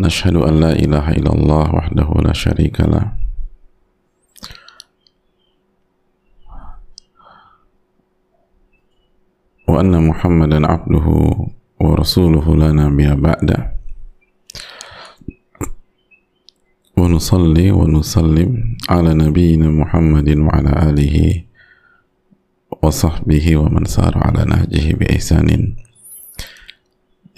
نشهد 0.00 0.36
أن 0.36 0.60
لا 0.60 0.72
إله 0.72 1.10
إلا 1.10 1.32
الله 1.32 1.74
وحده 1.74 2.08
لا 2.24 2.32
شريك 2.32 2.80
له. 2.80 3.12
وأن 9.68 10.08
محمدا 10.08 10.66
عبده 10.66 11.06
ورسوله 11.80 12.56
لا 12.56 12.72
نبي 12.72 13.14
بعده 13.14 13.72
ونصلي 16.96 17.70
ونسلم 17.70 18.76
على 18.88 19.14
نبينا 19.14 19.68
محمد 19.70 20.28
وعلى 20.38 20.72
آله 20.90 21.44
وصحبه 22.82 23.56
ومن 23.56 23.84
سار 23.84 24.12
على 24.16 24.44
نهجه 24.44 24.94
بإحسان 24.94 25.76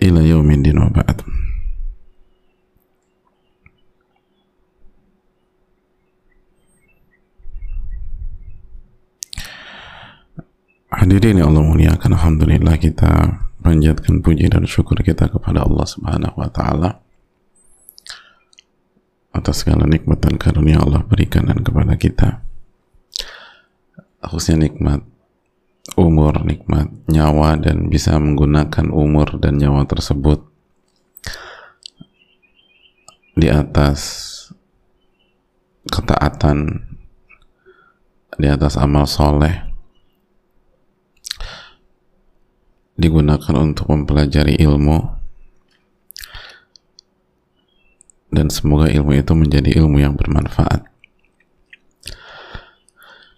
إلى 0.03 0.29
يوم 0.29 0.51
الدين 0.51 0.79
وبعد. 0.79 1.21
Hadirin 11.05 11.37
yang 11.37 11.53
Allah 11.53 11.69
muliakan 11.69 12.17
Alhamdulillah 12.17 12.81
kita 12.81 13.37
panjatkan 13.61 14.25
puji 14.25 14.49
dan 14.49 14.65
syukur 14.65 14.97
kita 15.05 15.29
kepada 15.29 15.61
Allah 15.61 15.85
subhanahu 15.85 16.33
wa 16.33 16.49
ta'ala 16.49 16.97
atas 19.37 19.61
segala 19.61 19.85
nikmat 19.85 20.25
dan 20.25 20.41
karunia 20.41 20.81
Allah 20.81 21.05
berikan 21.05 21.45
dan 21.45 21.61
kepada 21.61 22.01
kita. 22.01 22.41
Khususnya 24.25 24.65
nikmat 24.65 25.05
umur, 26.01 26.41
nikmat 26.41 26.89
nyawa 27.13 27.61
dan 27.61 27.93
bisa 27.93 28.17
menggunakan 28.17 28.89
umur 28.89 29.37
dan 29.37 29.61
nyawa 29.61 29.85
tersebut 29.85 30.41
di 33.37 33.53
atas 33.53 34.01
ketaatan 35.85 36.81
di 38.41 38.49
atas 38.49 38.81
amal 38.81 39.05
soleh 39.05 39.74
digunakan 42.95 43.55
untuk 43.59 43.91
mempelajari 43.91 44.59
ilmu. 44.59 45.23
Dan 48.35 48.51
semoga 48.51 48.91
ilmu 48.91 49.15
itu 49.15 49.31
menjadi 49.35 49.79
ilmu 49.79 50.03
yang 50.03 50.19
bermanfaat. 50.19 50.91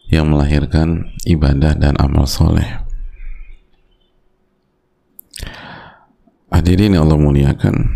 Yang 0.08 0.26
melahirkan 0.32 0.88
ibadah 1.28 1.76
dan 1.76 1.98
amal 2.00 2.24
soleh. 2.24 2.80
Hadirin 6.48 6.96
yang 6.96 7.04
Allah 7.04 7.20
muliakan. 7.20 7.92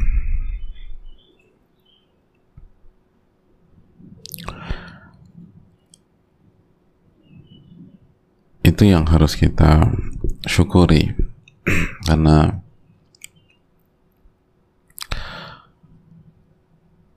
Itu 8.60 8.84
yang 8.84 9.08
harus 9.08 9.32
kita 9.40 9.88
syukuri 10.44 11.29
karena 12.04 12.60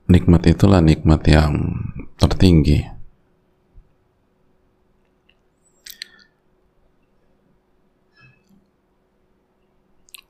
nikmat 0.08 0.42
itulah 0.46 0.78
nikmat 0.78 1.26
yang 1.26 1.52
tertinggi. 2.16 2.86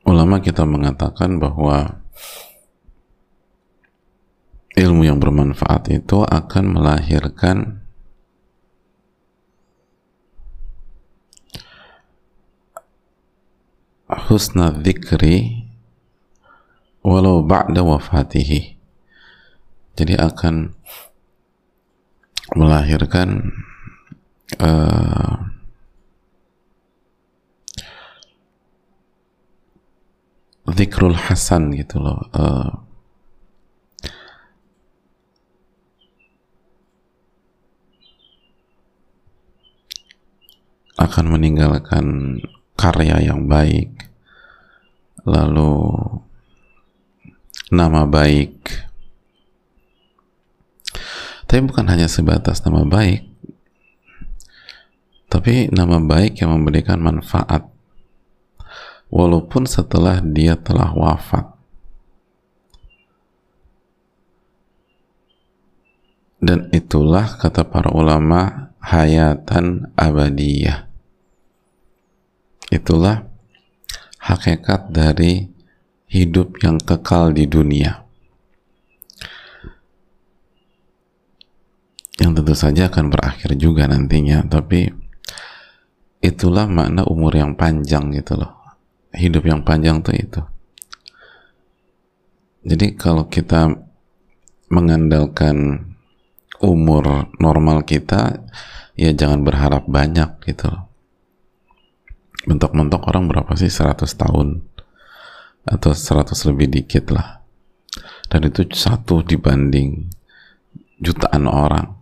Ulama 0.04 0.40
kita 0.40 0.68
mengatakan 0.68 1.40
bahwa 1.40 2.04
ilmu 4.76 5.06
yang 5.06 5.16
bermanfaat 5.16 5.88
itu 5.92 6.24
akan 6.24 6.64
melahirkan 6.76 7.83
husna 14.16 14.70
dzikri 14.70 15.66
walau 17.04 17.44
ba'da 17.44 17.84
wafatihi. 17.84 18.78
Jadi 19.94 20.14
akan 20.18 20.74
melahirkan 22.54 23.54
uh, 24.58 25.54
hasan 31.14 31.76
gitu 31.76 32.02
loh 32.02 32.18
uh, 32.34 32.84
akan 40.98 41.24
meninggalkan 41.30 42.38
karya 42.84 43.32
yang 43.32 43.48
baik. 43.48 43.88
Lalu 45.24 45.72
nama 47.72 48.04
baik. 48.04 48.60
Tapi 51.48 51.60
bukan 51.64 51.88
hanya 51.88 52.12
sebatas 52.12 52.60
nama 52.60 52.84
baik 52.84 53.34
tapi 55.34 55.66
nama 55.74 55.98
baik 55.98 56.38
yang 56.38 56.54
memberikan 56.54 57.02
manfaat. 57.02 57.66
Walaupun 59.10 59.66
setelah 59.66 60.22
dia 60.22 60.54
telah 60.54 60.94
wafat. 60.94 61.50
Dan 66.38 66.70
itulah 66.70 67.34
kata 67.34 67.66
para 67.66 67.90
ulama 67.90 68.70
hayatan 68.78 69.90
abadiyah 69.98 70.93
itulah 72.74 73.22
hakikat 74.18 74.90
dari 74.90 75.46
hidup 76.10 76.58
yang 76.58 76.82
kekal 76.82 77.30
di 77.30 77.46
dunia. 77.46 78.02
Yang 82.18 82.42
tentu 82.42 82.54
saja 82.54 82.82
akan 82.90 83.10
berakhir 83.10 83.54
juga 83.58 83.86
nantinya 83.86 84.42
tapi 84.46 84.90
itulah 86.22 86.66
makna 86.66 87.06
umur 87.06 87.34
yang 87.34 87.54
panjang 87.54 88.10
gitu 88.14 88.38
loh. 88.38 88.50
Hidup 89.14 89.46
yang 89.46 89.62
panjang 89.62 90.02
tuh 90.02 90.14
itu. 90.18 90.42
Jadi 92.64 92.96
kalau 92.98 93.28
kita 93.30 93.70
mengandalkan 94.72 95.86
umur 96.58 97.28
normal 97.38 97.84
kita 97.84 98.40
ya 98.96 99.12
jangan 99.12 99.44
berharap 99.44 99.84
banyak 99.84 100.40
gitu 100.48 100.72
loh 100.72 100.93
mentok-mentok 102.44 103.08
orang 103.08 103.28
berapa 103.28 103.52
sih? 103.56 103.72
100 103.72 104.04
tahun. 104.04 104.64
Atau 105.64 105.96
100 105.96 106.36
lebih 106.52 106.68
dikit 106.70 107.12
lah. 107.12 107.44
Dan 108.28 108.48
itu 108.48 108.66
satu 108.72 109.24
dibanding 109.24 110.08
jutaan 111.00 111.48
orang. 111.48 111.96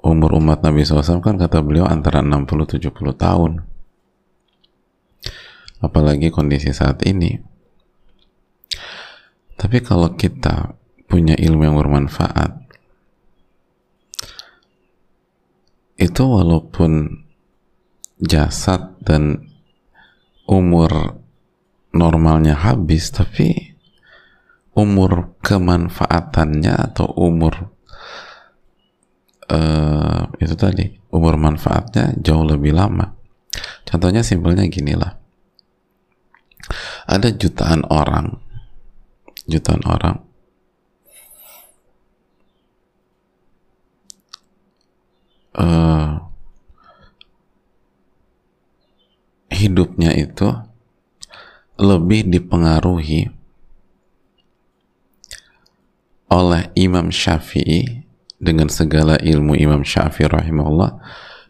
Umur 0.00 0.40
umat 0.40 0.64
Nabi 0.64 0.80
SAW 0.80 1.20
kan 1.20 1.36
kata 1.36 1.60
beliau 1.60 1.84
antara 1.84 2.24
60-70 2.24 2.88
tahun. 3.20 3.52
Apalagi 5.80 6.32
kondisi 6.32 6.72
saat 6.72 7.04
ini. 7.04 7.36
Tapi 9.60 9.84
kalau 9.84 10.16
kita 10.16 10.72
punya 11.04 11.36
ilmu 11.36 11.68
yang 11.68 11.76
bermanfaat 11.76 12.60
itu 16.00 16.22
walaupun 16.24 17.20
jasad 18.20 18.94
dan 19.02 19.48
umur 20.44 21.20
normalnya 21.90 22.54
habis 22.54 23.10
tapi 23.10 23.74
umur 24.76 25.34
kemanfaatannya 25.42 26.72
atau 26.92 27.10
umur 27.18 27.74
uh, 29.50 30.30
itu 30.38 30.54
tadi 30.54 30.94
umur 31.10 31.34
manfaatnya 31.34 32.14
jauh 32.22 32.46
lebih 32.46 32.70
lama. 32.76 33.18
Contohnya 33.82 34.22
simpelnya 34.22 34.62
gini 34.70 34.94
lah. 34.94 35.18
Ada 37.10 37.34
jutaan 37.34 37.82
orang 37.90 38.38
jutaan 39.50 39.82
orang. 39.82 40.16
Uh, 45.50 46.19
hidupnya 49.60 50.16
itu 50.16 50.48
lebih 51.76 52.28
dipengaruhi 52.28 53.28
oleh 56.30 56.62
Imam 56.78 57.10
Syafi'i 57.10 58.06
dengan 58.40 58.72
segala 58.72 59.20
ilmu 59.20 59.58
Imam 59.58 59.84
Syafi'i 59.84 60.30
rahimahullah 60.30 60.96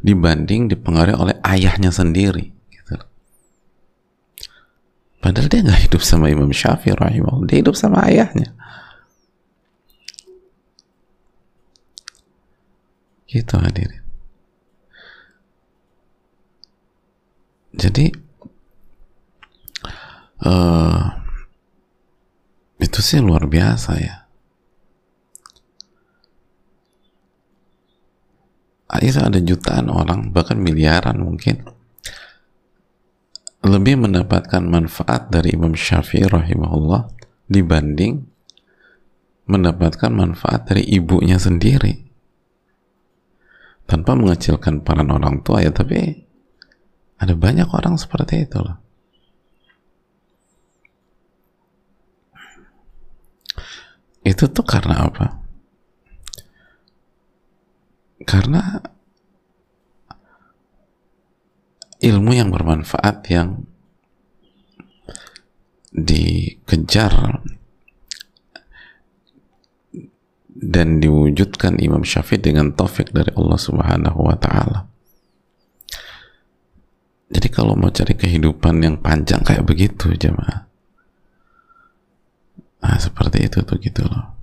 dibanding 0.00 0.66
dipengaruhi 0.72 1.14
oleh 1.14 1.36
ayahnya 1.44 1.92
sendiri 1.92 2.50
gitu. 2.72 2.96
padahal 5.20 5.46
dia 5.52 5.60
nggak 5.62 5.82
hidup 5.90 6.02
sama 6.02 6.32
Imam 6.32 6.50
Syafi'i 6.50 6.96
rahimahullah 6.96 7.46
dia 7.46 7.58
hidup 7.60 7.76
sama 7.76 8.08
ayahnya 8.08 8.50
gitu 13.30 13.54
hadirin 13.60 13.99
jadi 17.70 18.10
uh, 20.42 21.02
itu 22.80 22.98
sih 23.04 23.20
luar 23.22 23.46
biasa 23.46 23.92
ya. 24.00 24.16
Itu 29.00 29.16
ada 29.22 29.40
jutaan 29.40 29.88
orang 29.88 30.28
bahkan 30.28 30.60
miliaran 30.60 31.24
mungkin 31.24 31.64
lebih 33.64 33.96
mendapatkan 33.96 34.60
manfaat 34.60 35.32
dari 35.32 35.56
Imam 35.56 35.72
Syafi'i 35.72 36.28
rahimahullah 36.28 37.08
dibanding 37.48 38.28
mendapatkan 39.48 40.12
manfaat 40.12 40.68
dari 40.68 40.84
ibunya 40.84 41.40
sendiri. 41.40 42.12
Tanpa 43.88 44.14
mengecilkan 44.14 44.84
para 44.84 45.02
orang 45.02 45.42
tua 45.42 45.64
ya 45.64 45.72
tapi 45.72 46.29
ada 47.20 47.36
banyak 47.36 47.68
orang 47.68 48.00
seperti 48.00 48.48
itu 48.48 48.58
loh 48.58 48.80
itu 54.24 54.44
tuh 54.48 54.64
karena 54.64 55.08
apa 55.08 55.26
karena 58.24 58.80
ilmu 62.00 62.32
yang 62.32 62.48
bermanfaat 62.52 63.28
yang 63.28 63.64
dikejar 65.92 67.44
dan 70.60 71.00
diwujudkan 71.00 71.80
Imam 71.80 72.04
Syafi'i 72.04 72.36
dengan 72.36 72.76
taufik 72.76 73.16
dari 73.16 73.32
Allah 73.32 73.56
Subhanahu 73.56 74.20
wa 74.28 74.36
taala. 74.36 74.89
Jadi 77.30 77.46
kalau 77.46 77.78
mau 77.78 77.94
cari 77.94 78.18
kehidupan 78.18 78.82
yang 78.82 78.98
panjang 78.98 79.46
kayak 79.46 79.62
begitu 79.62 80.10
jemaah. 80.18 80.66
Nah, 82.80 82.98
seperti 82.98 83.46
itu 83.46 83.62
tuh 83.62 83.78
gitu 83.78 84.02
loh. 84.02 84.34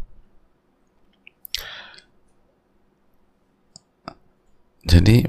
Jadi 4.88 5.20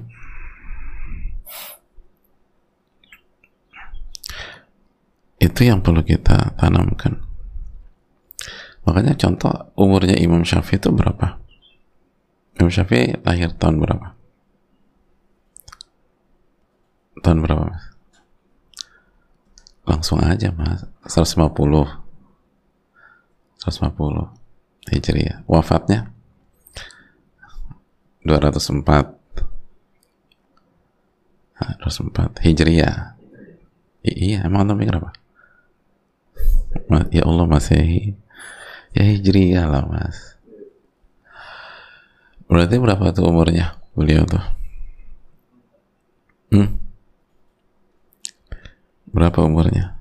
itu 5.42 5.60
yang 5.66 5.82
perlu 5.82 6.06
kita 6.06 6.54
tanamkan. 6.54 7.18
Makanya 8.86 9.18
contoh 9.18 9.50
umurnya 9.74 10.14
Imam 10.14 10.46
Syafi'i 10.46 10.78
itu 10.78 10.94
berapa? 10.94 11.42
Imam 12.58 12.70
Syafi'i 12.70 13.18
lahir 13.26 13.50
tahun 13.58 13.82
berapa? 13.82 14.17
Tahun 17.22 17.38
berapa 17.42 17.66
mas? 17.66 17.84
Langsung 19.88 20.20
aja 20.20 20.52
mas, 20.52 20.84
150 21.08 21.48
150 23.58 24.92
Hijriah. 24.92 25.44
Wafatnya? 25.48 26.12
204 28.24 29.18
204 31.58 32.44
Hijriah. 32.44 33.18
I 34.06 34.12
iya 34.14 34.38
emang 34.46 34.68
antum 34.68 34.78
berapa? 34.78 35.10
Ya 37.10 37.26
Allah 37.26 37.46
masih 37.50 38.14
ya 38.94 39.02
Hijriah 39.02 39.66
lah 39.66 39.84
mas. 39.88 40.38
Berarti 42.48 42.80
berapa 42.80 43.12
tuh 43.12 43.28
umurnya 43.28 43.76
beliau 43.92 44.24
tuh? 44.24 44.44
Hmm? 46.48 46.87
Berapa 49.14 49.38
umurnya 49.44 49.96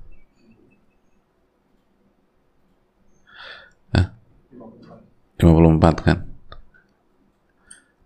Hah? 3.94 4.06
54 5.40 6.06
kan 6.06 6.18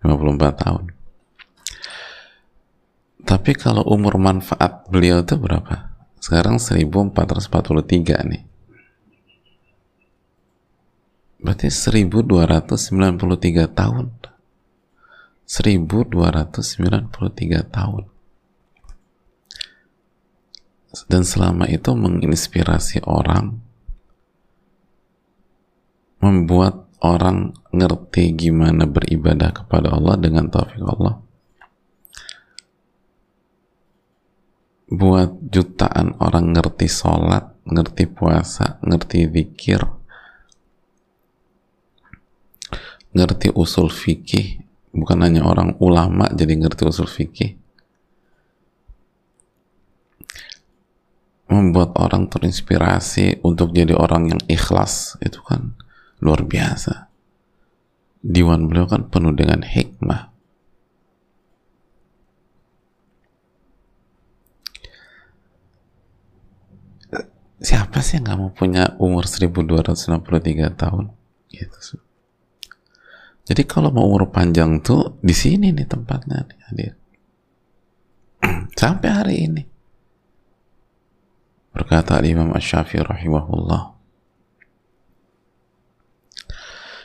54 0.02 0.62
tahun 0.62 0.84
tapi 3.32 3.56
kalau 3.56 3.80
umur 3.88 4.20
manfaat 4.20 4.84
beliau 4.92 5.24
itu 5.24 5.40
berapa? 5.40 5.88
Sekarang 6.20 6.60
1443 6.60 8.28
nih. 8.28 8.44
Berarti 11.40 11.72
1293 11.72 13.72
tahun. 13.72 14.12
1293 15.48 17.64
tahun. 17.72 18.11
Dan 21.08 21.24
selama 21.24 21.64
itu 21.72 21.96
menginspirasi 21.96 23.04
orang 23.08 23.64
membuat 26.20 26.86
orang 27.02 27.56
ngerti 27.74 28.36
gimana 28.36 28.86
beribadah 28.86 29.50
kepada 29.50 29.96
Allah 29.96 30.14
dengan 30.20 30.46
taufik 30.52 30.84
Allah 30.84 31.18
buat 34.92 35.40
jutaan 35.48 36.20
orang 36.20 36.52
ngerti 36.52 36.84
sholat, 36.84 37.56
ngerti 37.64 38.04
puasa, 38.12 38.76
ngerti 38.84 39.24
zikir, 39.24 39.80
ngerti 43.16 43.48
usul 43.56 43.88
fikih, 43.88 44.60
bukan 44.92 45.24
hanya 45.24 45.48
orang 45.48 45.80
ulama 45.80 46.28
jadi 46.36 46.60
ngerti 46.60 46.84
usul 46.84 47.08
fikih. 47.08 47.56
Membuat 51.52 51.92
orang 52.00 52.32
terinspirasi 52.32 53.44
untuk 53.44 53.76
jadi 53.76 53.92
orang 53.92 54.32
yang 54.32 54.40
ikhlas, 54.48 55.20
itu 55.20 55.44
kan 55.44 55.76
luar 56.24 56.48
biasa. 56.48 57.12
Diwan 58.24 58.72
beliau 58.72 58.88
kan 58.88 59.12
penuh 59.12 59.36
dengan 59.36 59.60
hikmah. 59.60 60.32
Siapa 67.62 68.00
sih 68.00 68.16
yang 68.18 68.26
nggak 68.26 68.38
mau 68.40 68.50
punya 68.50 68.96
umur 68.96 69.28
1263 69.28 70.72
tahun? 70.72 71.12
Gitu 71.52 72.00
jadi 73.42 73.62
kalau 73.66 73.90
mau 73.90 74.06
umur 74.06 74.30
panjang 74.30 74.78
tuh 74.80 75.18
di 75.18 75.34
sini 75.34 75.74
nih 75.74 75.86
tempatnya 75.90 76.46
nih 76.46 76.58
hadir. 76.70 76.92
Sampai 78.80 79.10
hari 79.10 79.36
ini 79.50 79.62
berkata 81.72 82.20
Imam 82.20 82.52
Ash-Syafi'i 82.52 83.00
rahimahullah. 83.00 83.96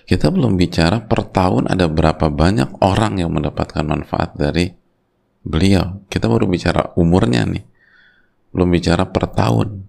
Kita 0.07 0.31
belum 0.31 0.55
bicara 0.55 1.03
per 1.03 1.27
tahun 1.27 1.67
ada 1.67 1.91
berapa 1.91 2.31
banyak 2.31 2.79
orang 2.79 3.19
yang 3.19 3.31
mendapatkan 3.35 3.83
manfaat 3.83 4.39
dari 4.39 4.71
beliau. 5.43 6.03
Kita 6.07 6.31
baru 6.31 6.47
bicara 6.47 6.95
umurnya 6.95 7.43
nih. 7.43 7.63
Belum 8.55 8.71
bicara 8.71 9.03
per 9.03 9.27
tahun. 9.27 9.83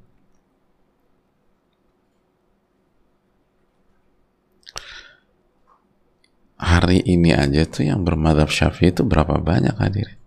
Hari 6.59 7.07
ini 7.07 7.31
aja 7.31 7.63
tuh 7.71 7.87
yang 7.87 8.03
bermadhab 8.03 8.51
syafi'i 8.51 8.91
itu 8.91 9.07
berapa 9.07 9.39
banyak 9.39 9.79
hadirin? 9.79 10.19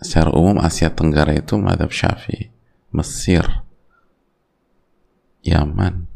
Secara 0.00 0.32
umum 0.32 0.56
Asia 0.56 0.88
Tenggara 0.88 1.36
itu 1.36 1.60
madhab 1.60 1.92
syafi'i 1.92 2.55
Mesir. 2.96 3.44
Yaman. 5.44 6.08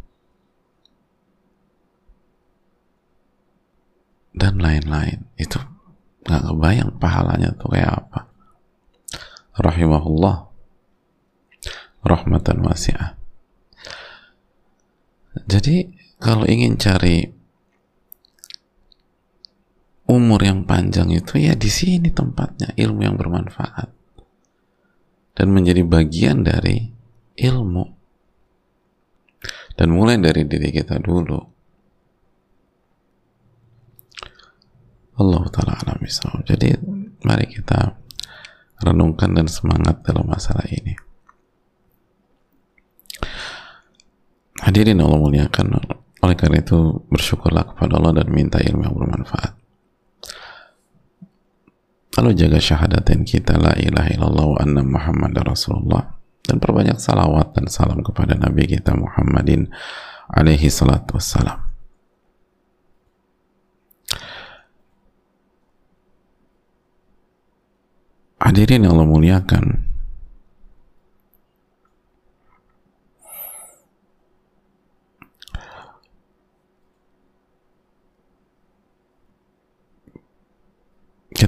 Dan 4.33 4.57
lain-lain. 4.57 5.29
Itu 5.37 5.61
nggak 6.25 6.43
kebayang 6.49 6.91
pahalanya 6.97 7.53
tuh 7.61 7.77
kayak 7.77 7.93
apa. 8.01 8.21
Rahimahullah. 9.61 10.49
Rahmatan 12.01 12.65
wasi'ah. 12.65 13.21
Jadi 15.45 15.93
kalau 16.17 16.49
ingin 16.49 16.81
cari 16.81 17.29
umur 20.09 20.43
yang 20.43 20.67
panjang 20.67 21.13
itu 21.13 21.39
ya 21.39 21.55
di 21.55 21.71
sini 21.71 22.11
tempatnya 22.11 22.75
ilmu 22.75 23.05
yang 23.07 23.15
bermanfaat 23.15 24.00
dan 25.35 25.47
menjadi 25.55 25.83
bagian 25.87 26.43
dari 26.43 26.91
ilmu. 27.39 27.85
Dan 29.75 29.97
mulai 29.97 30.21
dari 30.21 30.45
diri 30.45 30.69
kita 30.75 31.01
dulu. 31.01 31.41
Allah 35.21 35.45
taala 35.53 35.77
alam 35.77 36.01
jadi 36.49 36.81
mari 37.29 37.45
kita 37.45 37.93
renungkan 38.81 39.37
dan 39.37 39.53
semangat 39.53 40.01
dalam 40.01 40.25
masalah 40.25 40.65
ini. 40.73 40.97
Hadirin 44.65 45.01
Allah 45.05 45.21
muliakan 45.21 45.77
oleh 46.25 46.37
karena 46.37 46.65
itu 46.65 47.05
bersyukurlah 47.13 47.69
kepada 47.73 48.01
Allah 48.01 48.25
dan 48.25 48.33
minta 48.33 48.61
ilmu 48.61 48.81
yang 48.81 48.97
bermanfaat 48.97 49.60
Lalu 52.19 52.31
jaga 52.35 52.59
syahadatin 52.59 53.23
kita 53.23 53.55
la 53.55 53.71
ilaha 53.79 54.11
illallah 54.11 54.47
wa 54.50 54.59
anna 54.59 54.83
Muhammad 54.83 55.31
Rasulullah 55.47 56.19
dan 56.43 56.59
perbanyak 56.59 56.99
salawat 56.99 57.55
dan 57.55 57.71
salam 57.71 58.02
kepada 58.02 58.35
Nabi 58.35 58.67
kita 58.67 58.99
Muhammadin 58.99 59.71
alaihi 60.35 60.67
salatu 60.67 61.19
wassalam. 61.19 61.71
Hadirin 68.40 68.88
yang 68.88 68.97
Allah 68.97 69.05
muliakan, 69.07 69.89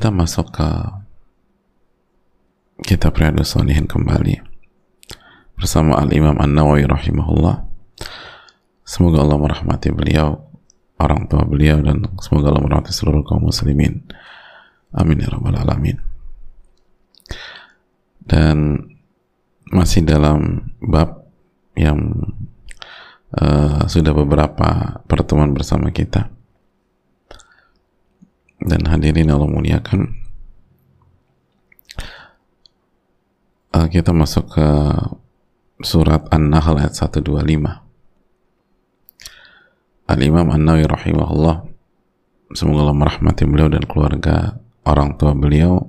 kita 0.02 0.11
masuk 0.11 0.50
ke 0.50 0.66
kitab 2.82 3.14
Riyadus 3.14 3.54
Salihin 3.54 3.87
kembali. 3.87 4.35
Bersama 5.54 5.94
Al-Imam 6.02 6.42
An-Nawawi 6.42 6.90
rahimahullah. 6.90 7.62
Semoga 8.82 9.23
Allah 9.23 9.38
merahmati 9.38 9.94
beliau 9.94 10.42
orang 10.99 11.30
tua 11.30 11.47
beliau 11.47 11.78
dan 11.87 12.02
semoga 12.18 12.50
Allah 12.50 12.66
merahmati 12.66 12.90
seluruh 12.90 13.23
kaum 13.23 13.47
muslimin. 13.47 14.02
Amin 14.90 15.23
ya 15.23 15.30
rabbal 15.30 15.54
alamin. 15.54 16.02
Dan 18.26 18.82
masih 19.71 20.02
dalam 20.02 20.66
bab 20.82 21.30
yang 21.78 22.11
uh, 23.38 23.87
sudah 23.87 24.11
beberapa 24.11 24.99
pertemuan 25.06 25.54
bersama 25.54 25.94
kita 25.94 26.32
dan 28.66 28.87
hadirin 28.87 29.31
Allah 29.31 29.49
muliakan. 29.49 30.19
Uh, 33.73 33.88
kita 33.88 34.12
masuk 34.12 34.52
ke 34.52 34.69
surat 35.81 36.28
An-Nahl 36.28 36.76
ayat 36.76 36.92
125 36.92 37.25
Al-Imam 40.12 40.52
An-Nawi 40.52 40.85
rahimahullah 40.85 41.64
semoga 42.52 42.85
Allah 42.85 42.99
merahmati 43.00 43.49
beliau 43.49 43.73
dan 43.73 43.88
keluarga 43.88 44.61
orang 44.85 45.16
tua 45.16 45.33
beliau 45.33 45.88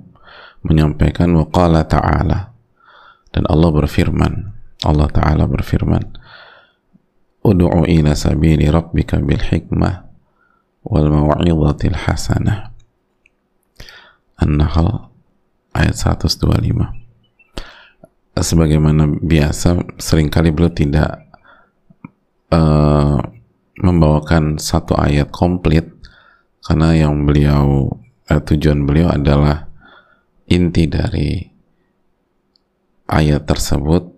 menyampaikan 0.64 1.28
waqala 1.36 1.84
ta'ala. 1.84 2.56
Dan 3.34 3.44
Allah 3.50 3.68
berfirman 3.68 4.32
Allah 4.86 5.08
ta'ala 5.10 5.44
berfirman 5.50 6.22
Udu'u 7.44 7.84
ila 7.84 8.16
sabili 8.16 8.70
rabbika 8.72 9.20
bil 9.20 9.42
hikmah 9.42 10.13
wal 10.84 11.08
hasanah. 11.92 12.70
An-Nahl 14.34 15.08
ayat 15.74 15.94
125 15.94 17.04
sebagaimana 18.42 19.06
biasa 19.22 19.78
sering 20.02 20.26
kali 20.26 20.50
beliau 20.50 20.74
tidak 20.74 21.22
uh, 22.50 23.22
membawakan 23.78 24.58
satu 24.58 24.98
ayat 24.98 25.30
komplit 25.30 25.86
karena 26.66 26.98
yang 26.98 27.22
beliau 27.22 27.94
uh, 28.26 28.42
tujuan 28.42 28.82
beliau 28.82 29.14
adalah 29.14 29.70
inti 30.50 30.90
dari 30.90 31.46
ayat 33.06 33.46
tersebut 33.46 34.10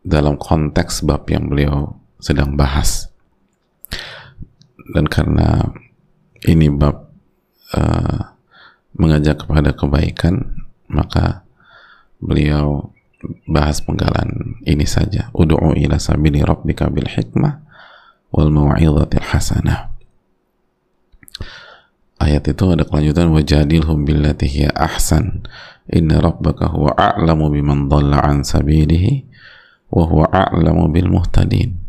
dalam 0.00 0.40
konteks 0.40 1.04
bab 1.04 1.28
yang 1.28 1.50
beliau 1.50 2.00
sedang 2.16 2.56
bahas. 2.56 3.12
Dan 4.90 5.06
karena 5.06 5.70
ini 6.46 6.72
bab 6.72 7.10
uh, 7.76 8.20
mengajak 8.96 9.44
kepada 9.44 9.76
kebaikan 9.76 10.66
maka 10.90 11.44
beliau 12.20 12.92
bahas 13.44 13.80
penggalan 13.84 14.60
ini 14.64 14.88
saja. 14.88 15.28
Ud'u 15.36 15.76
ila 15.76 16.00
sabili 16.00 16.40
rabbika 16.40 16.88
bil 16.88 17.08
hikmah 17.08 17.60
wal 18.32 18.48
mau'izatil 18.52 19.24
hasanah. 19.24 19.92
Ayat 22.20 22.44
itu 22.52 22.64
ada 22.68 22.84
kelanjutan 22.84 23.32
wajadilhum 23.32 24.04
billati 24.04 24.44
hiya 24.44 24.76
ahsan. 24.76 25.48
Inna 25.88 26.20
rabbaka 26.20 26.68
huwa 26.68 26.92
a'lamu 26.92 27.48
biman 27.48 27.88
dhalla 27.88 28.20
an 28.20 28.44
sabilihi 28.44 29.24
wa 29.90 30.04
huwa 30.06 30.28
a'lamu 30.28 30.92
bil 30.92 31.08
muhtadin 31.10 31.79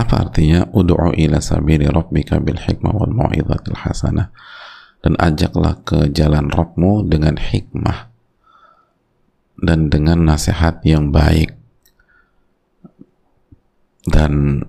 Apa 0.00 0.24
artinya? 0.24 0.64
Udu'u 0.72 1.12
ila 1.12 1.44
sabili 1.44 1.84
rabbika 1.84 2.40
bil 2.40 2.56
hikmah 2.56 2.96
wal 2.96 3.12
mau'izatil 3.12 3.76
hasanah. 3.76 4.32
Dan 5.00 5.16
ajaklah 5.20 5.80
ke 5.84 6.08
jalan 6.12 6.48
Rabbmu 6.48 7.08
dengan 7.08 7.36
hikmah 7.40 8.12
dan 9.60 9.92
dengan 9.92 10.24
nasihat 10.24 10.80
yang 10.84 11.12
baik. 11.12 11.56
Dan 14.08 14.64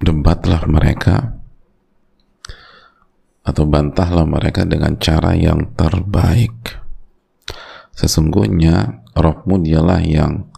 debatlah 0.00 0.68
mereka 0.68 1.40
atau 3.42 3.64
bantahlah 3.66 4.28
mereka 4.28 4.68
dengan 4.68 4.96
cara 5.00 5.34
yang 5.34 5.72
terbaik. 5.74 6.78
Sesungguhnya 7.96 9.04
Rabbmu 9.12 9.64
dialah 9.64 10.00
yang 10.04 10.51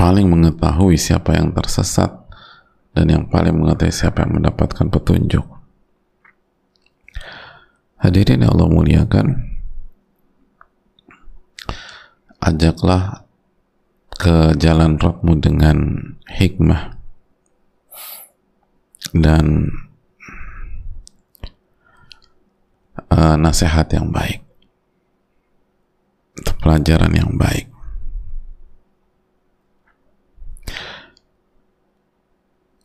paling 0.00 0.32
mengetahui 0.32 0.96
siapa 0.96 1.36
yang 1.36 1.52
tersesat 1.52 2.08
dan 2.96 3.04
yang 3.12 3.28
paling 3.28 3.52
mengetahui 3.52 3.92
siapa 3.92 4.24
yang 4.24 4.40
mendapatkan 4.40 4.88
petunjuk. 4.88 5.44
Hadirin 8.00 8.40
yang 8.40 8.56
Allah 8.56 8.72
muliakan, 8.72 9.26
ajaklah 12.40 13.28
ke 14.16 14.56
jalan 14.56 14.96
rohmu 14.96 15.36
dengan 15.36 15.76
hikmah 16.32 16.96
dan 19.12 19.68
uh, 23.12 23.36
nasihat 23.36 23.84
yang 23.92 24.08
baik, 24.08 24.40
pelajaran 26.64 27.12
yang 27.12 27.36
baik. 27.36 27.69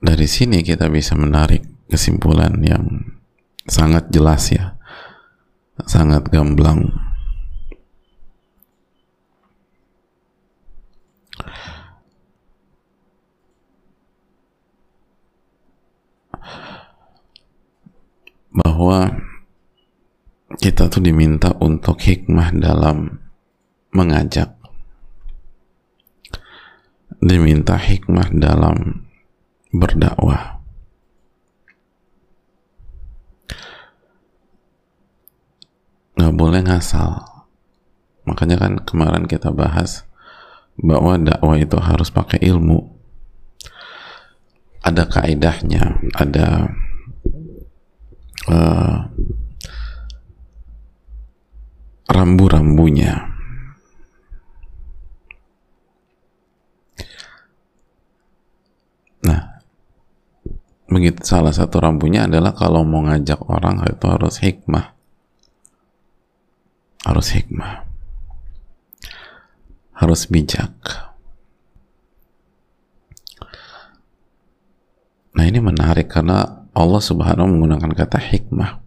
Dari 0.05 0.29
sini 0.29 0.61
kita 0.61 0.85
bisa 0.93 1.17
menarik 1.17 1.65
kesimpulan 1.89 2.61
yang 2.61 2.85
sangat 3.65 4.13
jelas 4.13 4.53
ya. 4.53 4.77
Sangat 5.89 6.29
gamblang. 6.29 6.93
Bahwa 18.55 19.11
kita 20.61 20.87
tuh 20.87 21.03
diminta 21.03 21.51
untuk 21.59 21.99
hikmah 21.99 22.55
dalam 22.55 23.19
mengajak. 23.91 24.55
Diminta 27.19 27.75
hikmah 27.75 28.31
dalam 28.31 29.04
berdakwah. 29.75 30.63
Nggak 36.15 36.33
boleh 36.39 36.61
ngasal. 36.63 37.21
Makanya 38.25 38.57
kan 38.57 38.73
kemarin 38.81 39.27
kita 39.27 39.51
bahas 39.51 40.07
bahwa 40.79 41.19
dakwah 41.19 41.59
itu 41.59 41.75
harus 41.77 42.07
pakai 42.09 42.39
ilmu. 42.41 42.95
Ada 44.85 45.03
kaidahnya, 45.09 45.97
ada 46.13 46.71
uh, 48.49 49.09
rambu-rambunya 52.05 53.33
nah 59.25 59.57
begitu 60.95 61.19
salah 61.27 61.51
satu 61.51 61.83
rambunya 61.83 62.23
adalah 62.23 62.55
kalau 62.55 62.87
mau 62.87 63.03
ngajak 63.03 63.43
orang 63.51 63.83
itu 63.83 64.05
harus 64.07 64.39
hikmah. 64.39 64.95
Harus 67.03 67.27
hikmah. 67.35 67.83
Harus 69.91 70.31
bijak. 70.31 70.71
Nah 75.35 75.43
ini 75.43 75.59
menarik 75.59 76.07
karena 76.07 76.63
Allah 76.71 77.01
subhanahu 77.03 77.51
menggunakan 77.51 77.91
kata 77.91 78.19
hikmah. 78.31 78.79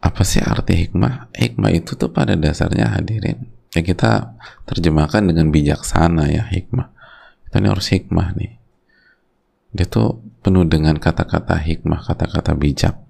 Apa 0.00 0.24
sih 0.24 0.40
arti 0.40 0.88
hikmah? 0.88 1.28
hikmah 1.36 1.70
itu 1.76 1.92
tuh 1.92 2.08
pada 2.08 2.32
dasarnya 2.32 2.96
hadirin 2.96 3.58
ya 3.74 3.84
kita 3.84 4.34
terjemahkan 4.64 5.28
dengan 5.28 5.52
bijaksana 5.52 6.32
ya 6.32 6.44
hikmah 6.48 6.97
kita 7.48 7.64
ini 7.64 7.72
harus 7.72 7.88
hikmah 7.88 8.36
nih. 8.36 8.60
Dia 9.72 9.88
tuh 9.88 10.20
penuh 10.44 10.68
dengan 10.68 11.00
kata-kata 11.00 11.56
hikmah 11.56 12.04
kata-kata 12.04 12.52
bijak. 12.52 13.00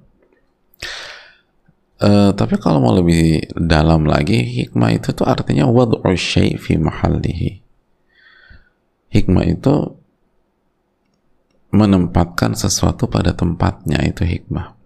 Uh, 1.98 2.30
tapi 2.38 2.54
kalau 2.62 2.78
mau 2.78 2.94
lebih 2.94 3.50
dalam 3.58 4.06
lagi 4.06 4.38
hikmah 4.38 4.94
itu 4.94 5.10
tuh 5.10 5.26
artinya 5.26 5.66
wad'u 5.66 6.06
syai' 6.14 6.54
fi 6.54 6.78
mahallihi. 6.78 7.66
Hikmah 9.10 9.44
itu 9.50 9.74
menempatkan 11.74 12.54
sesuatu 12.54 13.10
pada 13.10 13.34
tempatnya 13.34 14.06
itu 14.06 14.22
hikmah. 14.22 14.78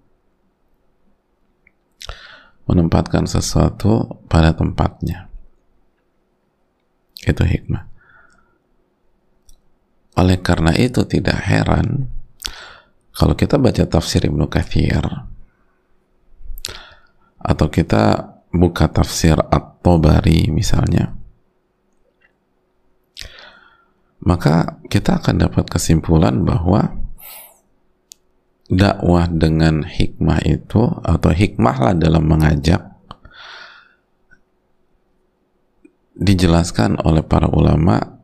Menempatkan 2.65 3.29
sesuatu 3.29 4.17
pada 4.33 4.57
tempatnya. 4.57 5.29
Itu 7.29 7.45
hikmah 7.45 7.92
oleh 10.17 10.39
karena 10.45 10.77
itu 10.77 11.05
tidak 11.09 11.39
heran 11.49 12.09
kalau 13.13 13.37
kita 13.37 13.57
baca 13.57 13.85
tafsir 13.89 14.25
Ibnu 14.25 14.49
Kathir 14.49 15.05
atau 17.43 17.67
kita 17.69 18.37
buka 18.53 18.89
tafsir 18.93 19.37
At-Tabari 19.37 20.53
misalnya 20.53 21.17
maka 24.23 24.79
kita 24.87 25.19
akan 25.19 25.49
dapat 25.49 25.67
kesimpulan 25.67 26.47
bahwa 26.47 26.95
dakwah 28.71 29.27
dengan 29.29 29.83
hikmah 29.83 30.41
itu 30.47 30.83
atau 31.03 31.31
hikmahlah 31.35 31.99
dalam 31.99 32.25
mengajak 32.25 32.93
dijelaskan 36.17 37.03
oleh 37.03 37.21
para 37.27 37.51
ulama 37.51 38.23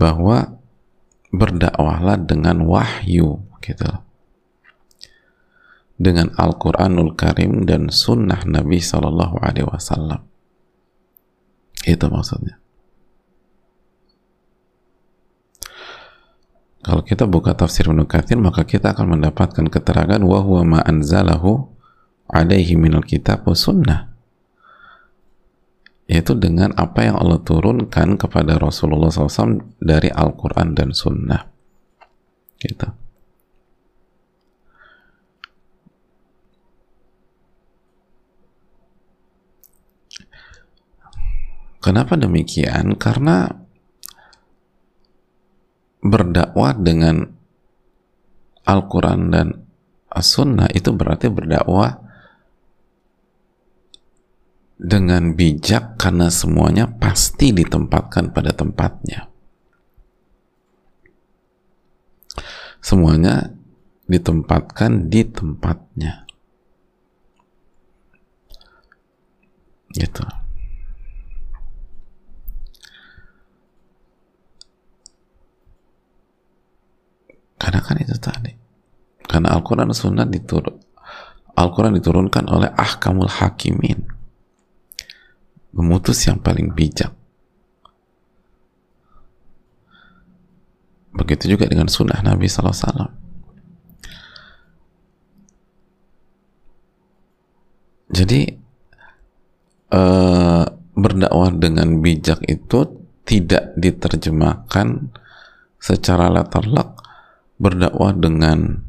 bahwa 0.00 0.56
berdakwahlah 1.38 2.18
dengan 2.24 2.64
wahyu 2.64 3.42
gitu. 3.60 3.90
Dengan 5.94 6.34
Al-Quranul 6.34 7.14
Karim 7.14 7.66
dan 7.66 7.90
Sunnah 7.90 8.42
Nabi 8.42 8.82
Sallallahu 8.82 9.38
Alaihi 9.38 9.66
Wasallam. 9.70 10.26
Itu 11.86 12.06
maksudnya. 12.10 12.58
Kalau 16.84 17.00
kita 17.00 17.24
buka 17.24 17.56
tafsir 17.56 17.88
Ibnu 17.88 18.04
Katsir 18.04 18.36
maka 18.36 18.68
kita 18.68 18.92
akan 18.92 19.16
mendapatkan 19.16 19.72
keterangan 19.72 20.20
wa 20.20 20.38
huwa 20.44 20.62
ma 20.68 20.80
anzalahu 20.84 21.72
alaihi 22.28 22.76
minal 22.76 23.04
kitab 23.04 23.48
sunnah. 23.56 24.13
Yaitu 26.04 26.36
dengan 26.36 26.76
apa 26.76 27.08
yang 27.08 27.16
Allah 27.16 27.40
turunkan 27.40 28.20
kepada 28.20 28.60
Rasulullah 28.60 29.08
SAW 29.08 29.64
dari 29.80 30.12
Al-Quran 30.12 30.76
dan 30.76 30.92
Sunnah. 30.92 31.48
Gitu. 32.60 32.88
Kenapa 41.80 42.16
demikian? 42.16 42.96
Karena 42.96 43.44
berdakwah 46.00 46.76
dengan 46.76 47.28
Al-Quran 48.64 49.20
dan 49.28 49.48
As-Sunnah 50.08 50.72
itu 50.72 50.92
berarti 50.96 51.28
berdakwah 51.28 52.03
dengan 54.74 55.38
bijak 55.38 55.96
karena 55.96 56.28
semuanya 56.28 56.90
pasti 56.90 57.54
ditempatkan 57.54 58.34
pada 58.34 58.50
tempatnya. 58.50 59.30
Semuanya 62.84 63.48
ditempatkan 64.04 65.08
di 65.08 65.24
tempatnya. 65.24 66.28
Gitu. 69.94 70.26
Karena 77.56 77.80
kan 77.80 77.96
itu 77.96 78.12
tadi. 78.20 78.52
Karena 79.24 79.56
Al-Quran 79.56 79.88
Sunnah 79.96 80.28
diturun, 80.28 80.76
Al-Quran 81.56 81.96
diturunkan 81.96 82.44
oleh 82.52 82.68
ahkamul 82.76 83.32
hakimin. 83.32 84.13
Memutus 85.74 86.22
yang 86.30 86.38
paling 86.38 86.70
bijak. 86.70 87.10
Begitu 91.14 91.54
juga 91.54 91.66
dengan 91.70 91.90
sunnah 91.90 92.22
Nabi 92.22 92.46
SAW. 92.46 93.10
Jadi 98.14 98.40
eh, 99.90 100.64
berdakwah 100.94 101.50
dengan 101.50 101.98
bijak 101.98 102.38
itu 102.46 102.86
tidak 103.26 103.74
diterjemahkan 103.74 105.10
secara 105.80 106.30
letterlock 106.30 107.02
berdakwah 107.58 108.12
dengan 108.12 108.84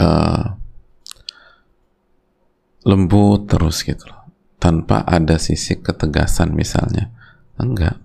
uh, 0.00 0.44
lembut 2.84 3.48
terus 3.48 3.84
gitu 3.84 4.04
loh 4.08 4.23
tanpa 4.64 5.04
ada 5.04 5.36
sisi 5.36 5.76
ketegasan 5.76 6.56
misalnya. 6.56 7.12
Enggak. 7.60 8.00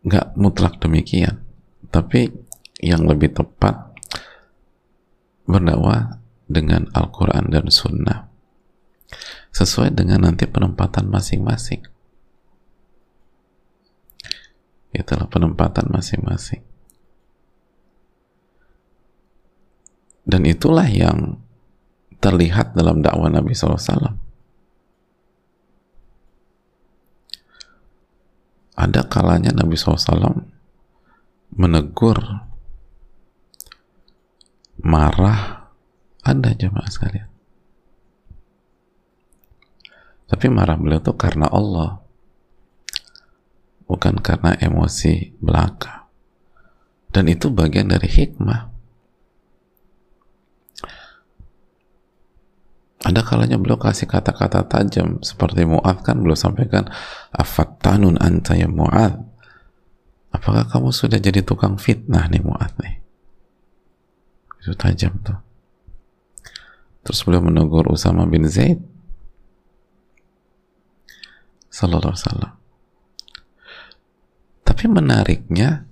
Enggak 0.00 0.32
mutlak 0.40 0.80
demikian. 0.80 1.44
Tapi 1.92 2.32
yang 2.80 3.04
lebih 3.04 3.36
tepat 3.36 3.92
berdakwah 5.44 6.24
dengan 6.48 6.88
Al-Quran 6.96 7.52
dan 7.52 7.68
Sunnah. 7.68 8.32
Sesuai 9.52 9.92
dengan 9.92 10.24
nanti 10.24 10.48
penempatan 10.48 11.04
masing-masing. 11.12 11.84
Itulah 14.96 15.28
penempatan 15.28 15.92
masing-masing. 15.92 16.64
Dan 20.24 20.48
itulah 20.48 20.88
yang 20.88 21.44
terlihat 22.24 22.72
dalam 22.72 23.04
dakwah 23.04 23.28
Nabi 23.28 23.52
SAW 23.52 24.16
ada 28.74 29.00
kalanya 29.06 29.54
Nabi 29.54 29.76
SAW 29.78 30.42
menegur 31.54 32.18
marah 34.82 35.70
ada 36.26 36.50
jemaah 36.56 36.90
sekalian. 36.90 37.30
Tapi 40.24 40.46
marah 40.50 40.74
beliau 40.74 40.98
itu 40.98 41.14
karena 41.14 41.46
Allah 41.46 42.02
bukan 43.86 44.18
karena 44.18 44.58
emosi 44.58 45.38
belaka. 45.38 46.10
Dan 47.14 47.30
itu 47.30 47.54
bagian 47.54 47.94
dari 47.94 48.10
hikmah 48.10 48.73
ada 53.04 53.20
kalanya 53.20 53.60
beliau 53.60 53.76
kasih 53.76 54.08
kata-kata 54.08 54.64
tajam 54.64 55.20
seperti 55.20 55.68
Mu'ad 55.68 56.00
kan? 56.00 56.24
Beliau 56.24 56.40
sampaikan 56.40 56.88
afattanun 57.36 58.16
anta 58.16 58.56
ya 58.56 58.64
Mu'ad 58.64 59.20
apakah 60.32 60.64
kamu 60.66 60.88
sudah 60.88 61.20
jadi 61.20 61.44
tukang 61.44 61.76
fitnah 61.76 62.26
nih 62.32 62.40
Mu'ad 62.40 62.72
nih? 62.80 62.96
Itu 64.64 64.72
tajam 64.72 65.20
tuh. 65.20 65.36
Terus 67.04 67.20
beliau 67.28 67.44
menegur 67.44 67.84
Usama 67.92 68.24
bin 68.24 68.48
Zaid. 68.48 68.80
Sallallahu 71.68 72.16
wasallam. 72.16 72.56
Tapi 74.64 74.84
menariknya 74.88 75.84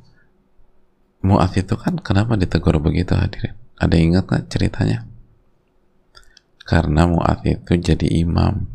Mu'ad 1.20 1.60
itu 1.60 1.76
kan 1.76 2.00
kenapa 2.00 2.40
ditegur 2.40 2.80
begitu 2.80 3.12
hadirin? 3.12 3.52
Ada 3.76 3.94
ingat 4.00 4.24
nggak 4.24 4.48
ceritanya 4.48 5.11
karena 6.62 7.10
Mu'ad 7.10 7.42
itu 7.42 7.74
jadi 7.74 8.06
imam 8.22 8.70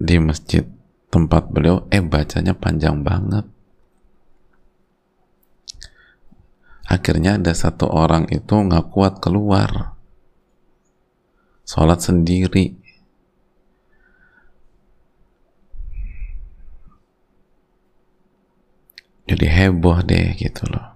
di 0.00 0.16
masjid 0.18 0.64
tempat 1.12 1.48
beliau 1.52 1.86
eh 1.92 2.02
bacanya 2.02 2.56
panjang 2.56 3.06
banget. 3.06 3.46
Akhirnya 6.84 7.40
ada 7.40 7.56
satu 7.56 7.88
orang 7.88 8.28
itu 8.28 8.52
nggak 8.52 8.92
kuat 8.92 9.22
keluar. 9.22 9.96
Sholat 11.64 12.04
sendiri. 12.04 12.76
Jadi 19.24 19.46
heboh 19.48 20.04
deh 20.04 20.36
gitu 20.36 20.68
loh 20.68 20.93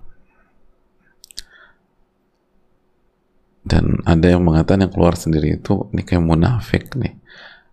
dan 3.68 4.00
ada 4.08 4.32
yang 4.32 4.40
mengatakan 4.40 4.88
yang 4.88 4.92
keluar 4.92 5.14
sendiri 5.14 5.60
itu 5.60 5.92
ini 5.92 6.02
kayak 6.02 6.24
munafik 6.24 6.88
nih. 6.96 7.14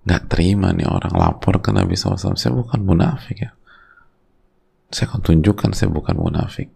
Nggak 0.05 0.23
terima 0.27 0.75
nih 0.75 0.85
orang 0.85 1.15
lapor 1.15 1.63
ke 1.63 1.71
Nabi 1.71 1.95
SAW 1.95 2.35
saya 2.35 2.51
bukan 2.51 2.83
munafik 2.83 3.47
ya. 3.47 3.51
Saya 4.91 5.09
akan 5.09 5.21
tunjukkan 5.23 5.71
saya 5.71 5.89
bukan 5.89 6.19
munafik. 6.19 6.69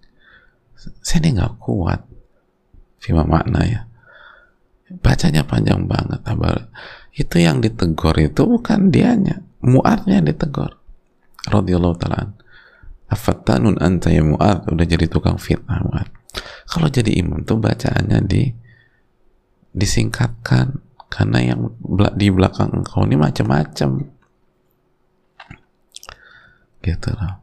Saya 1.04 1.20
ini 1.28 1.36
nggak 1.36 1.60
kuat 1.60 2.08
fima 3.04 3.28
makna 3.28 3.62
ya. 3.68 3.82
Bacanya 5.04 5.46
panjang 5.46 5.86
banget 5.86 6.24
abar 6.26 6.72
itu 7.14 7.36
yang 7.38 7.60
ditegur 7.60 8.16
itu 8.18 8.42
bukan 8.48 8.90
dianya. 8.90 9.44
Muatnya 9.60 10.24
yang 10.24 10.32
ditegur 10.32 10.80
radhiyallahu 11.48 11.96
taala 12.00 12.32
afattanun 13.10 13.82
anta 13.82 14.14
ya 14.14 14.22
muat 14.22 14.70
udah 14.70 14.86
jadi 14.86 15.10
tukang 15.10 15.42
fitnah 15.42 15.82
muat 15.88 16.08
kalau 16.70 16.88
jadi 16.92 17.10
imam 17.18 17.42
tuh 17.48 17.58
bacaannya 17.58 18.20
di 18.30 18.54
disingkatkan. 19.74 20.82
Karena 21.10 21.42
yang 21.42 21.74
di 22.14 22.30
belakang 22.30 22.70
engkau 22.70 23.04
ini 23.06 23.18
macam-macam. 23.18 23.90
Gitu 26.80 27.10
loh. 27.12 27.34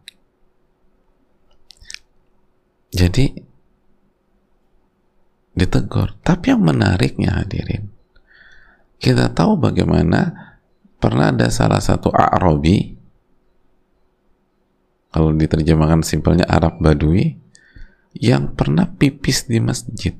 Jadi 2.94 3.24
ditegur. 5.56 6.14
Tapi 6.22 6.54
yang 6.54 6.62
menariknya 6.62 7.42
hadirin 7.42 7.96
kita 8.96 9.32
tahu 9.32 9.60
bagaimana 9.60 10.32
pernah 10.96 11.32
ada 11.32 11.52
salah 11.52 11.80
satu 11.80 12.08
Arabi 12.12 12.96
kalau 15.12 15.32
diterjemahkan 15.32 16.04
simpelnya 16.04 16.44
Arab 16.48 16.80
Badui 16.80 17.36
yang 18.16 18.56
pernah 18.56 18.88
pipis 18.88 19.48
di 19.48 19.60
masjid 19.60 20.16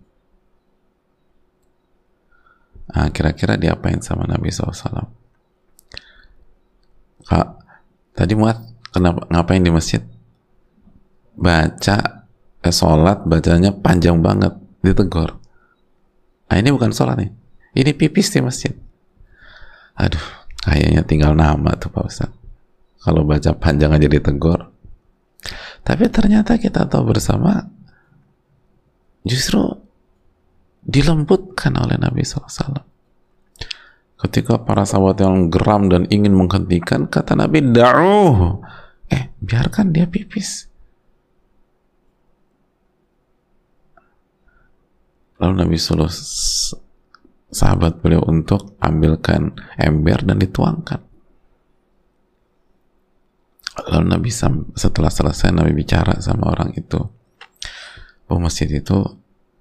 Nah, 2.87 3.11
kira-kira 3.11 3.59
diapain 3.59 3.99
sama 3.99 4.29
Nabi 4.31 4.53
SAW? 4.55 5.11
Kak, 7.27 7.49
tadi 8.15 8.33
muat 8.39 8.63
kenapa 8.95 9.27
ngapain 9.27 9.63
di 9.63 9.75
masjid? 9.75 10.03
Baca 11.35 11.97
eh, 12.63 12.75
sholat 12.75 13.27
bacanya 13.27 13.75
panjang 13.75 14.23
banget 14.23 14.55
ditegur. 14.87 15.35
Nah, 16.47 16.57
ini 16.57 16.71
bukan 16.71 16.95
sholat 16.95 17.19
nih. 17.19 17.31
Ini 17.77 17.91
pipis 17.93 18.31
di 18.31 18.41
masjid. 18.41 18.73
Aduh, 19.99 20.23
kayaknya 20.63 21.03
tinggal 21.03 21.35
nama 21.35 21.75
tuh 21.75 21.91
Pak 21.91 22.05
Ustaz. 22.07 22.31
Kalau 23.03 23.27
baca 23.27 23.51
panjang 23.59 23.91
aja 23.91 24.07
ditegur. 24.07 24.71
Tapi 25.87 26.05
ternyata 26.11 26.59
kita 26.59 26.91
tahu 26.91 27.15
bersama 27.15 27.71
justru 29.23 29.86
dilembutkan 30.87 31.75
oleh 31.75 31.99
Nabi 31.99 32.23
SAW. 32.23 32.79
Ketika 34.17 34.63
para 34.65 34.89
sahabat 34.89 35.21
yang 35.21 35.53
geram 35.53 35.93
dan 35.93 36.09
ingin 36.09 36.33
menghentikan, 36.33 37.11
kata 37.11 37.37
Nabi, 37.37 37.61
Da'uh. 37.61 38.63
Eh, 39.13 39.35
biarkan 39.43 39.93
dia 39.93 40.09
pipis. 40.09 40.73
Lalu 45.37 45.53
Nabi 45.53 45.77
suruh 45.77 46.09
sahabat 47.53 48.01
beliau 48.01 48.25
untuk 48.25 48.81
ambilkan 48.81 49.53
ember 49.77 50.25
dan 50.25 50.41
dituangkan. 50.41 51.05
Lalu 53.93 54.07
Nabi 54.09 54.31
setelah 54.73 55.13
selesai 55.13 55.53
Nabi 55.53 55.77
bicara 55.77 56.17
sama 56.25 56.49
orang 56.49 56.73
itu 56.73 56.97
bahwa 58.25 58.49
masjid 58.49 58.67
itu 58.73 59.05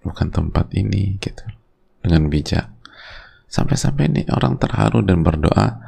bukan 0.05 0.29
tempat 0.29 0.69
ini 0.77 1.17
gitu. 1.17 1.41
Dengan 2.05 2.29
bijak. 2.29 2.69
Sampai-sampai 3.49 4.11
ini 4.13 4.21
orang 4.29 4.61
terharu 4.61 5.01
dan 5.01 5.25
berdoa 5.25 5.81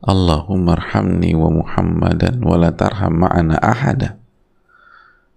Allahumma 0.00 0.80
arhamni 0.80 1.36
wa 1.36 1.52
Muhammadan 1.52 2.40
wa 2.40 2.56
la 2.56 2.72
tarham 2.72 3.20
ma'ana 3.20 3.56
ahada. 3.60 4.16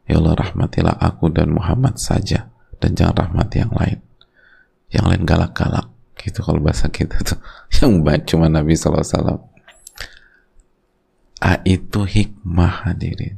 Ya 0.08 0.20
Allah 0.20 0.36
rahmatilah 0.40 1.00
aku 1.00 1.32
dan 1.32 1.52
Muhammad 1.52 2.00
saja 2.00 2.52
dan 2.80 2.96
jangan 2.96 3.28
rahmati 3.28 3.64
yang 3.64 3.72
lain. 3.76 4.00
Yang 4.92 5.06
lain 5.08 5.24
galak-galak 5.24 5.88
gitu 6.20 6.44
kalau 6.44 6.64
bahasa 6.64 6.88
kita 6.92 7.20
tuh. 7.24 7.40
Yang 7.80 7.94
baik 8.04 8.24
cuma 8.28 8.48
Nabi 8.48 8.76
SAW 8.76 9.52
ah, 11.44 11.60
itu 11.68 12.02
hikmah 12.08 12.88
hadirin. 12.88 13.36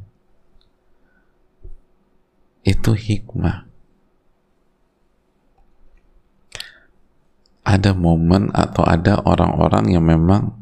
Itu 2.62 2.94
hikmah 2.94 3.66
ada 7.66 7.92
momen 7.98 8.54
atau 8.54 8.86
ada 8.86 9.20
orang-orang 9.26 9.98
yang 9.98 10.06
memang 10.06 10.54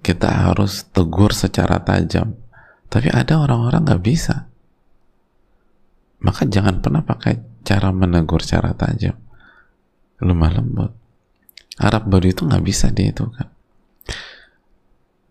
kita 0.00 0.30
harus 0.30 0.86
tegur 0.94 1.34
secara 1.34 1.82
tajam. 1.82 2.38
Tapi 2.86 3.10
ada 3.10 3.42
orang-orang 3.42 3.82
nggak 3.82 4.04
bisa. 4.04 4.46
Maka 6.22 6.46
jangan 6.46 6.78
pernah 6.78 7.02
pakai 7.02 7.42
cara 7.66 7.90
menegur 7.90 8.40
secara 8.40 8.72
tajam. 8.78 9.18
Lemah 10.22 10.52
lembut. 10.54 10.92
Arab 11.82 12.06
baru 12.06 12.30
itu 12.30 12.46
nggak 12.46 12.62
bisa 12.62 12.94
dia 12.94 13.10
itu 13.10 13.26
kan 13.32 13.48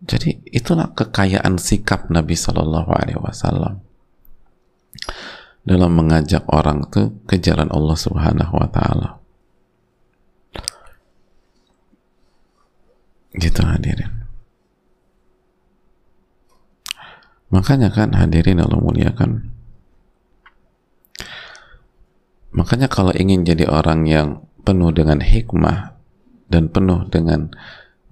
jadi 0.02 0.42
itulah 0.50 0.90
kekayaan 0.98 1.62
sikap 1.62 2.10
Nabi 2.10 2.34
Shallallahu 2.34 2.90
Alaihi 2.90 3.20
Wasallam 3.22 3.78
dalam 5.62 5.94
mengajak 5.94 6.42
orang 6.50 6.90
itu 6.90 7.14
ke 7.22 7.38
jalan 7.38 7.70
Allah 7.70 7.94
Subhanahu 7.94 8.54
Wa 8.58 8.68
Taala 8.74 9.21
gitu 13.36 13.64
hadirin 13.64 14.12
makanya 17.52 17.92
kan 17.92 18.12
hadirin 18.16 18.60
Allah 18.60 18.80
muliakan 18.80 19.52
makanya 22.52 22.88
kalau 22.88 23.12
ingin 23.16 23.44
jadi 23.44 23.68
orang 23.68 24.04
yang 24.08 24.44
penuh 24.62 24.92
dengan 24.92 25.20
hikmah 25.20 25.96
dan 26.52 26.68
penuh 26.68 27.08
dengan 27.08 27.48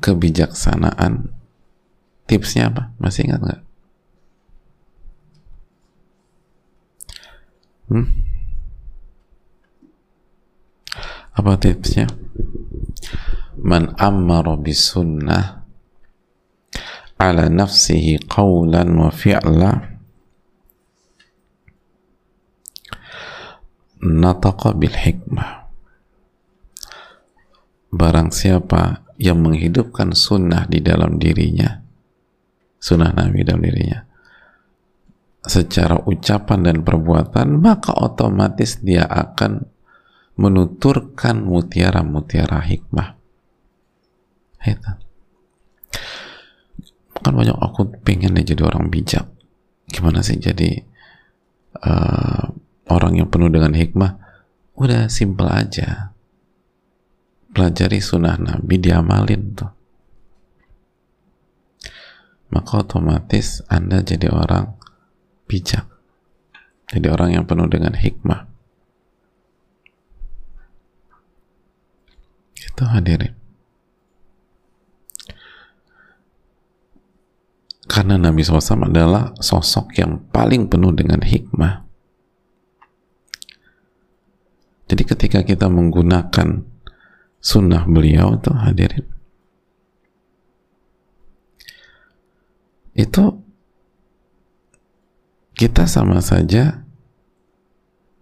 kebijaksanaan 0.01 1.29
tipsnya 2.25 2.73
apa? 2.73 2.95
masih 2.97 3.29
ingat 3.29 3.41
nggak? 3.45 3.63
Hmm? 7.91 8.07
apa 11.35 11.53
tipsnya? 11.59 12.07
Man 13.61 13.95
ammara 14.01 14.57
bisunnah 14.57 15.65
ala 17.21 17.47
nafsihi 17.53 18.25
qawlan 18.25 18.97
wa 18.97 19.13
fi'la. 19.13 19.73
Nataqa 24.01 24.73
bil 24.81 24.97
hikmah. 24.97 25.69
Barang 27.93 28.33
siapa 28.33 29.05
yang 29.21 29.45
menghidupkan 29.45 30.17
sunnah 30.17 30.65
di 30.65 30.81
dalam 30.81 31.21
dirinya 31.21 31.81
sunnah 32.81 33.13
Nabi 33.13 33.45
dalam 33.45 33.61
dirinya 33.61 34.01
secara 35.45 36.01
ucapan 36.09 36.65
dan 36.65 36.77
perbuatan 36.81 37.61
maka 37.61 37.93
otomatis 37.93 38.81
dia 38.81 39.05
akan 39.05 39.69
menuturkan 40.41 41.45
mutiara-mutiara 41.45 42.65
hikmah 42.65 43.20
itu 44.65 44.91
kan 47.21 47.37
banyak 47.37 47.57
aku 47.57 48.01
pengen 48.01 48.33
deh 48.37 48.45
jadi 48.45 48.65
orang 48.65 48.89
bijak. 48.89 49.29
Gimana 49.93 50.25
sih 50.25 50.41
jadi 50.41 50.83
uh, 51.85 52.49
orang 52.89 53.21
yang 53.21 53.29
penuh 53.29 53.53
dengan 53.53 53.77
hikmah? 53.77 54.17
Udah 54.77 55.13
simple 55.13 55.47
aja. 55.51 56.17
Pelajari 57.51 58.01
sunnah 58.01 58.41
nabi 58.41 58.81
diamalin 58.81 59.43
tuh. 59.53 59.71
Maka 62.51 62.83
otomatis 62.83 63.63
anda 63.71 64.03
jadi 64.03 64.33
orang 64.33 64.75
bijak. 65.47 65.87
Jadi 66.91 67.07
orang 67.07 67.39
yang 67.39 67.45
penuh 67.47 67.71
dengan 67.71 67.95
hikmah. 67.95 68.51
Itu 72.59 72.83
hadirin. 72.91 73.40
Karena 77.91 78.15
Nabi 78.15 78.47
SAW 78.47 78.87
adalah 78.87 79.35
sosok 79.43 79.99
yang 79.99 80.23
paling 80.31 80.71
penuh 80.71 80.95
dengan 80.95 81.27
hikmah. 81.27 81.83
Jadi 84.87 85.03
ketika 85.03 85.43
kita 85.43 85.67
menggunakan 85.67 86.63
sunnah 87.43 87.83
beliau 87.91 88.39
itu 88.39 88.51
hadirin, 88.55 89.07
itu 92.95 93.43
kita 95.59 95.91
sama 95.91 96.23
saja 96.23 96.87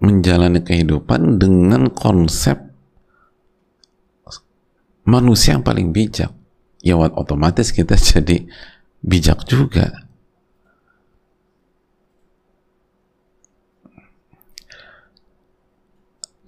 menjalani 0.01 0.65
kehidupan 0.65 1.37
dengan 1.37 1.93
konsep 1.93 2.57
manusia 5.05 5.61
yang 5.61 5.65
paling 5.65 5.93
bijak. 5.93 6.33
Ya 6.81 6.97
otomatis 6.97 7.69
kita 7.69 8.01
jadi 8.17 8.49
bijak 9.03 9.47
juga. 9.47 10.09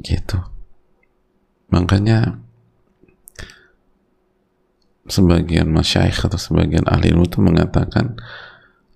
Gitu. 0.00 0.38
Makanya 1.70 2.40
sebagian 5.10 5.68
masyaikh 5.68 6.24
atau 6.30 6.38
sebagian 6.38 6.86
ahli 6.86 7.12
ilmu 7.12 7.26
itu 7.26 7.42
mengatakan 7.42 8.16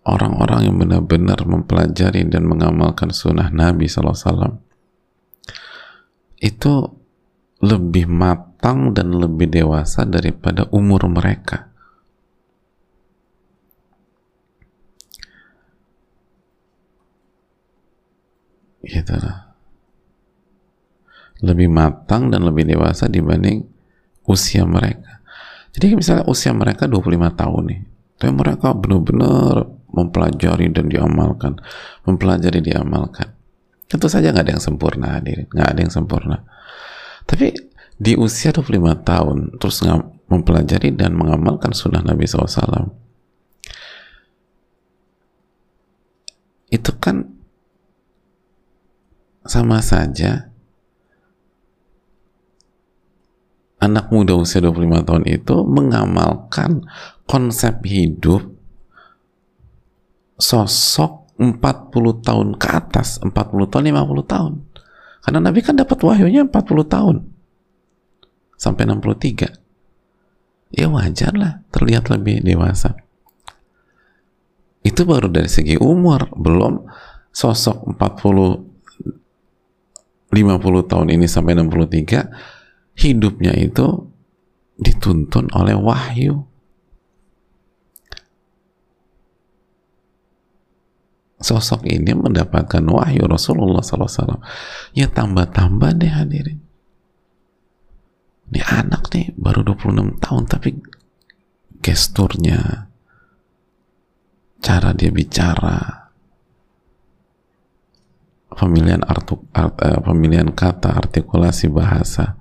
orang-orang 0.07 0.71
yang 0.71 0.77
benar-benar 0.79 1.43
mempelajari 1.45 2.25
dan 2.31 2.47
mengamalkan 2.47 3.11
sunnah 3.11 3.51
Nabi 3.51 3.91
SAW 3.91 4.63
itu 6.39 6.73
lebih 7.65 8.07
matang 8.07 8.93
dan 8.93 9.17
lebih 9.17 9.49
dewasa 9.49 10.05
daripada 10.05 10.69
umur 10.71 11.09
mereka. 11.09 11.74
Gitu 18.87 19.15
lah. 19.19 19.57
Lebih 21.45 21.69
matang 21.69 22.31
dan 22.31 22.47
lebih 22.47 22.65
dewasa 22.65 23.11
dibanding 23.11 23.65
usia 24.25 24.65
mereka. 24.65 25.21
Jadi 25.75 25.99
misalnya 25.99 26.25
usia 26.31 26.55
mereka 26.55 26.87
25 26.87 27.35
tahun 27.35 27.63
nih 27.67 27.83
tapi 28.25 28.31
mereka 28.31 28.73
benar-benar 28.73 29.69
mempelajari 29.91 30.71
dan 30.71 30.89
diamalkan. 30.89 31.59
Mempelajari 32.07 32.63
diamalkan. 32.63 33.37
Tentu 33.85 34.07
saja 34.09 34.33
nggak 34.33 34.49
ada 34.49 34.53
yang 34.57 34.65
sempurna 34.65 35.07
hadirin. 35.19 35.45
Nggak 35.51 35.69
ada 35.69 35.81
yang 35.85 35.93
sempurna. 35.93 36.37
Tapi 37.29 37.53
di 38.01 38.17
usia 38.17 38.49
25 38.49 39.05
tahun 39.07 39.39
terus 39.61 39.85
mempelajari 40.27 40.97
dan 40.97 41.15
mengamalkan 41.15 41.77
sunnah 41.77 42.03
Nabi 42.03 42.25
SAW 42.27 42.91
itu 46.75 46.91
kan 46.99 47.34
sama 49.45 49.85
saja 49.85 50.49
anak 53.85 54.09
muda 54.09 54.33
usia 54.41 54.65
25 54.65 55.05
tahun 55.05 55.25
itu 55.29 55.57
mengamalkan 55.69 56.89
konsep 57.29 57.85
hidup 57.85 58.49
sosok 60.41 61.29
40 61.37 62.25
tahun 62.25 62.49
ke 62.57 62.69
atas 62.73 63.21
40 63.21 63.33
tahun 63.69 63.85
50 63.93 64.25
tahun. 64.25 64.53
Karena 65.25 65.41
Nabi 65.41 65.61
kan 65.61 65.77
dapat 65.77 65.99
wahyunya 66.01 66.49
40 66.49 66.85
tahun 66.89 67.17
sampai 68.57 68.85
63 68.89 69.51
ya 70.75 70.87
wajar 70.89 71.33
lah 71.37 71.61
terlihat 71.69 72.09
lebih 72.09 72.41
dewasa. 72.41 72.97
Itu 74.85 75.09
baru 75.09 75.33
dari 75.33 75.49
segi 75.49 75.81
umur 75.81 76.29
belum 76.37 76.85
sosok 77.33 77.97
40 77.97 78.74
50 80.35 80.91
tahun 80.91 81.09
ini 81.15 81.31
sampai 81.31 81.55
63 81.55 82.99
hidupnya 82.99 83.55
itu 83.55 84.11
dituntun 84.75 85.55
oleh 85.55 85.79
wahyu. 85.79 86.43
Sosok 91.39 91.85
ini 91.87 92.17
mendapatkan 92.17 92.81
wahyu 92.89 93.29
Rasulullah 93.29 93.85
SAW 93.85 94.41
ya 94.97 95.07
tambah-tambah 95.13 95.91
deh 96.01 96.09
hadirin. 96.09 96.59
Ini 98.49 98.61
anak 98.65 99.13
nih 99.13 99.37
baru 99.37 99.61
26 99.63 100.25
tahun 100.25 100.43
tapi 100.49 100.71
gesturnya 101.85 102.89
cara 104.65 104.97
dia 104.97 105.13
bicara 105.13 106.04
pemilihan 108.55 109.03
artu, 109.03 109.43
art, 109.51 109.77
uh, 109.83 110.01
pemilihan 110.01 110.49
kata, 110.55 110.95
artikulasi 110.95 111.69
bahasa. 111.69 112.39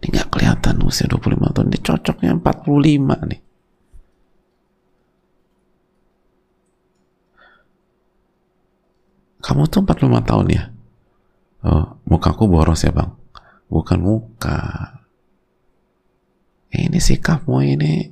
Ini 0.00 0.14
nggak 0.14 0.28
kelihatan 0.30 0.82
usia 0.86 1.10
25 1.10 1.54
tahun. 1.54 1.66
Ini 1.70 1.78
cocoknya 1.82 2.30
45 2.38 3.16
nih. 3.30 3.40
Kamu 9.44 9.68
tuh 9.68 9.84
45 9.84 10.24
tahun 10.24 10.46
ya? 10.48 10.64
Oh, 11.64 12.00
mukaku 12.08 12.48
boros 12.48 12.80
ya 12.84 12.92
bang? 12.92 13.12
Bukan 13.68 14.00
muka. 14.00 14.60
Ini 16.72 16.98
sikapmu 16.98 17.60
ini 17.60 18.08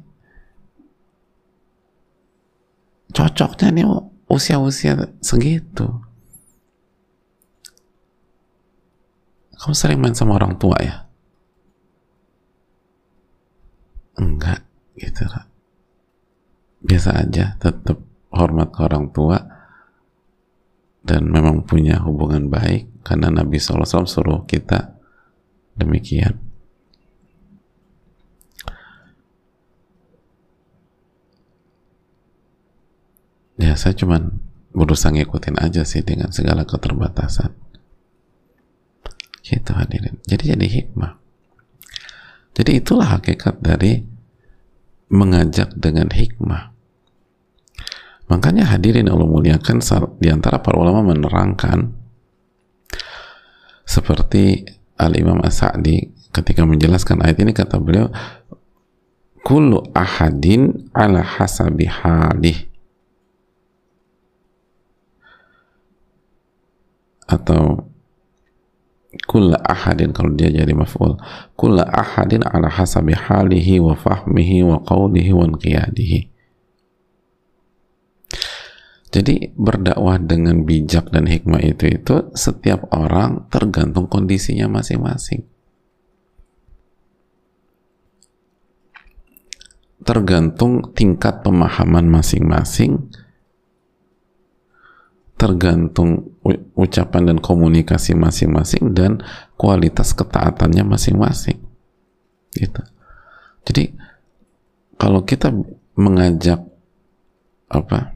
cocoknya 3.13 3.69
nih 3.73 3.87
usia-usia 4.29 4.97
segitu. 5.21 6.12
Kamu 9.63 9.79
sering 9.79 10.03
main 10.03 10.11
sama 10.11 10.35
orang 10.43 10.59
tua 10.59 10.75
ya? 10.83 11.07
Enggak, 14.19 14.67
gitu 14.99 15.23
lah. 15.31 15.47
Biasa 16.83 17.23
aja, 17.23 17.55
tetap 17.63 18.03
hormat 18.35 18.75
ke 18.75 18.83
orang 18.83 19.15
tua 19.15 19.39
dan 21.07 21.31
memang 21.31 21.63
punya 21.63 22.03
hubungan 22.03 22.51
baik 22.51 23.07
karena 23.07 23.31
Nabi 23.31 23.63
SAW 23.63 24.03
suruh 24.03 24.43
kita 24.51 24.99
demikian. 25.79 26.43
Ya, 33.63 33.79
saya 33.79 33.95
cuman 33.95 34.43
berusaha 34.75 35.15
ngikutin 35.15 35.63
aja 35.63 35.87
sih 35.87 36.03
dengan 36.03 36.35
segala 36.35 36.67
keterbatasan. 36.67 37.62
Gitu 39.43 39.71
hadirin. 39.75 40.23
Jadi 40.25 40.55
jadi 40.55 40.67
hikmah. 40.67 41.19
Jadi 42.53 42.71
itulah 42.79 43.19
hakikat 43.19 43.59
dari 43.59 44.07
mengajak 45.13 45.75
dengan 45.77 46.09
hikmah. 46.09 46.73
Makanya 48.33 48.65
hadirin 48.73 49.13
Allah 49.13 49.29
muliakan 49.29 49.85
di 50.17 50.33
antara 50.33 50.65
para 50.65 50.81
ulama 50.81 51.05
menerangkan 51.05 51.93
seperti 53.85 54.65
Al-Imam 54.97 55.43
As-Sa'di 55.45 56.09
ketika 56.33 56.65
menjelaskan 56.65 57.21
ayat 57.21 57.45
ini 57.45 57.53
kata 57.53 57.77
beliau 57.77 58.09
kullu 59.45 59.85
ahadin 59.93 60.89
ala 60.97 61.21
hasabi 61.21 61.91
halih 61.91 62.73
atau 67.29 67.92
kulla 69.29 69.61
ahadin 69.61 70.17
kalau 70.17 70.33
dia 70.33 70.49
jadi 70.49 70.73
maf'ul. 70.73 71.21
Kulla 71.57 71.85
ahadin 71.89 72.45
ala 72.45 72.69
hasabi 72.69 73.13
halihi 73.13 73.81
wa 73.81 73.93
fahmihi 73.97 74.65
wa 74.65 74.81
qawlihi 74.81 75.33
wa 75.37 75.47
qiyadihi 75.57 76.33
jadi 79.13 79.53
berdakwah 79.53 80.17
dengan 80.17 80.65
bijak 80.65 81.13
dan 81.13 81.29
hikmah 81.29 81.61
itu 81.61 81.85
itu 82.01 82.33
setiap 82.33 82.89
orang 82.97 83.45
tergantung 83.53 84.09
kondisinya 84.09 84.73
masing-masing. 84.73 85.45
Tergantung 90.03 90.97
tingkat 90.97 91.45
pemahaman 91.45 92.09
masing-masing 92.09 93.13
tergantung 95.43 96.39
ucapan 96.79 97.35
dan 97.35 97.39
komunikasi 97.43 98.15
masing-masing 98.15 98.95
dan 98.95 99.19
kualitas 99.59 100.15
ketaatannya 100.15 100.87
masing-masing. 100.87 101.59
Gitu. 102.55 102.83
Jadi 103.67 103.91
kalau 104.95 105.27
kita 105.27 105.51
mengajak 105.99 106.63
apa 107.67 108.15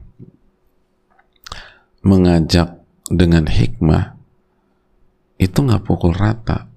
mengajak 2.07 2.79
dengan 3.11 3.43
hikmah 3.43 4.15
itu 5.35 5.57
nggak 5.59 5.83
pukul 5.83 6.15
rata. 6.15 6.71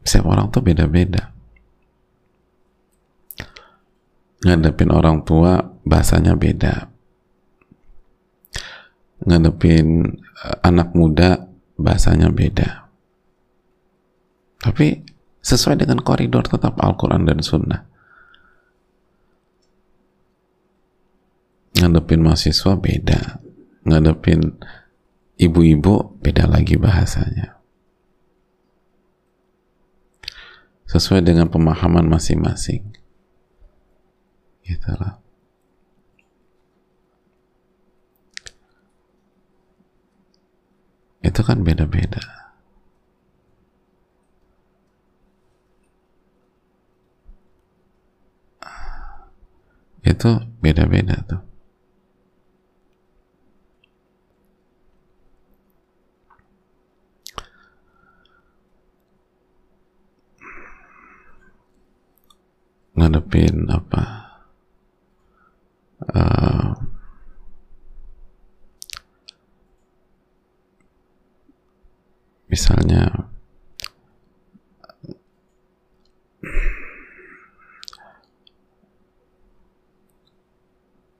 Setiap 0.00 0.32
orang 0.32 0.48
tuh 0.48 0.64
beda-beda. 0.64 1.28
Ngadepin 4.48 4.88
orang 4.88 5.20
tua 5.28 5.60
bahasanya 5.84 6.32
beda 6.32 6.89
ngadepin 9.24 10.16
uh, 10.40 10.56
anak 10.64 10.92
muda 10.96 11.48
bahasanya 11.76 12.32
beda. 12.32 12.88
Tapi 14.60 15.00
sesuai 15.40 15.80
dengan 15.80 16.04
koridor 16.04 16.44
tetap 16.44 16.76
Al-Quran 16.76 17.24
dan 17.24 17.40
Sunnah. 17.40 17.82
Ngadepin 21.80 22.20
mahasiswa 22.20 22.76
beda. 22.76 23.40
Ngadepin 23.88 24.60
ibu-ibu 25.40 26.20
beda 26.20 26.44
lagi 26.44 26.76
bahasanya. 26.76 27.56
Sesuai 30.84 31.24
dengan 31.24 31.48
pemahaman 31.48 32.04
masing-masing. 32.04 32.84
Itulah 34.66 35.19
itu 41.20 41.40
kan 41.44 41.60
beda-beda. 41.60 42.40
Itu 50.00 50.30
beda-beda 50.64 51.16
tuh. 51.28 51.42
Ngadepin 62.96 63.68
apa? 63.68 64.02
Uh, 66.10 66.69
misalnya 72.50 73.30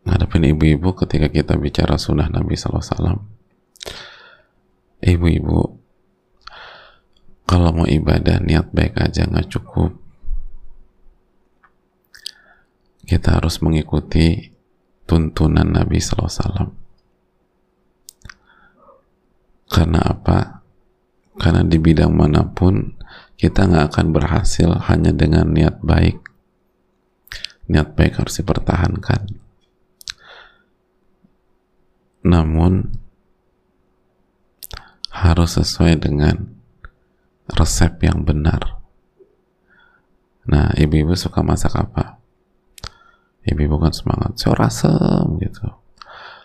ngadepin 0.04 0.50
ibu-ibu 0.50 0.90
ketika 0.98 1.30
kita 1.30 1.54
bicara 1.54 1.94
sunnah 1.94 2.26
Nabi 2.26 2.58
SAW 2.58 3.22
ibu-ibu 5.00 5.80
kalau 7.50 7.74
mau 7.74 7.82
ibadah 7.82 8.38
niat 8.38 8.70
baik 8.70 8.94
aja 8.94 9.26
nggak 9.26 9.50
cukup. 9.50 9.90
Kita 13.02 13.42
harus 13.42 13.58
mengikuti 13.58 14.54
tuntunan 15.02 15.66
Nabi 15.66 15.98
SAW 15.98 16.70
karena? 19.66 20.19
Karena 21.50 21.66
di 21.66 21.82
bidang 21.82 22.14
mana 22.14 22.46
pun 22.46 22.94
kita 23.34 23.66
nggak 23.66 23.90
akan 23.90 24.14
berhasil 24.14 24.70
hanya 24.86 25.10
dengan 25.10 25.50
niat 25.50 25.82
baik. 25.82 26.22
Niat 27.66 27.98
baik 27.98 28.22
harus 28.22 28.38
dipertahankan. 28.38 29.26
Namun 32.22 32.94
harus 35.10 35.58
sesuai 35.58 35.98
dengan 35.98 36.54
resep 37.50 37.98
yang 38.06 38.22
benar. 38.22 38.78
Nah 40.46 40.70
ibu-ibu 40.78 41.18
suka 41.18 41.42
masak 41.42 41.74
apa? 41.74 42.22
Ibu-ibu 43.42 43.74
kan 43.82 43.90
semangat 43.90 44.38
sayur 44.38 44.62
asem 44.62 45.26
gitu. 45.42 45.66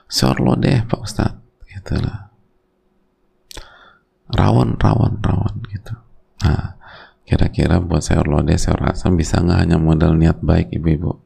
Sayur 0.10 0.42
lodeh 0.42 0.82
pak 0.90 0.98
ustadz 0.98 1.38
gitu 1.70 1.94
lah 4.32 4.50
rawon 4.50 4.80
rawon 4.82 5.22
rawon 5.22 5.56
gitu. 5.70 5.94
Nah 6.42 6.78
kira-kira 7.26 7.82
buat 7.82 8.06
sayur 8.06 8.30
lodeh 8.30 8.58
sayur 8.58 8.86
asam 8.90 9.18
bisa 9.18 9.42
nggak 9.42 9.60
hanya 9.66 9.78
modal 9.78 10.14
niat 10.18 10.42
baik 10.42 10.74
ibu-ibu? 10.74 11.22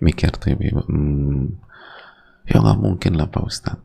Mikir 0.00 0.36
tuh 0.36 0.56
ibu-ibu. 0.56 0.82
Hmm, 0.88 1.56
ya 2.48 2.60
nggak 2.60 2.78
mungkin 2.80 3.16
lah 3.16 3.28
pak 3.28 3.44
ustad 3.44 3.78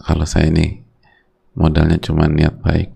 kalau 0.00 0.24
saya 0.24 0.48
ini 0.48 0.80
modalnya 1.52 2.00
cuma 2.00 2.24
niat 2.24 2.56
baik 2.64 2.88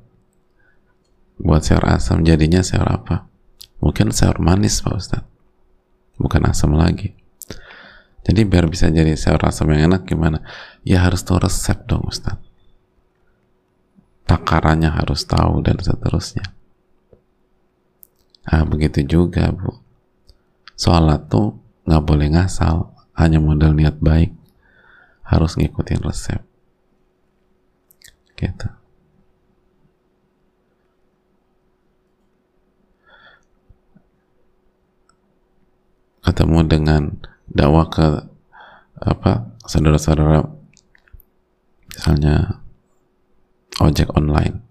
buat 1.37 1.61
sayur 1.61 1.85
asam 1.91 2.25
jadinya 2.25 2.65
sayur 2.65 2.87
apa? 2.87 3.29
Mungkin 3.83 4.15
sayur 4.15 4.41
manis 4.41 4.81
pak 4.81 4.95
ustad 4.97 5.23
bukan 6.17 6.49
asam 6.49 6.73
lagi. 6.73 7.13
Jadi 8.25 8.41
biar 8.49 8.65
bisa 8.73 8.89
jadi 8.89 9.13
sayur 9.19 9.43
asam 9.45 9.69
yang 9.69 9.93
enak 9.93 10.09
gimana? 10.09 10.41
Ya 10.81 11.05
harus 11.05 11.21
tahu 11.21 11.45
resep 11.45 11.85
dong 11.85 12.09
ustad 12.09 12.41
takarannya 14.25 14.89
harus 14.89 15.25
tahu 15.29 15.61
dan 15.61 15.77
seterusnya. 15.81 16.45
Nah 18.49 18.65
begitu 18.69 19.05
juga 19.05 19.53
bu. 19.53 19.81
Sholat 20.75 21.31
tuh 21.31 21.57
nggak 21.89 22.05
boleh 22.05 22.29
ngasal 22.35 22.93
hanya 23.17 23.39
modal 23.41 23.73
niat 23.73 24.01
baik. 24.01 24.35
Harus 25.25 25.57
ngikutin 25.57 26.05
resep. 26.05 26.41
Gitu. 28.37 28.69
Ketemu 36.25 36.59
dengan 36.69 37.03
dakwah 37.49 37.89
ke 37.89 38.25
apa 39.05 39.53
saudara-saudara 39.69 40.49
misalnya 41.93 42.64
ojek 43.81 44.11
online. 44.15 44.63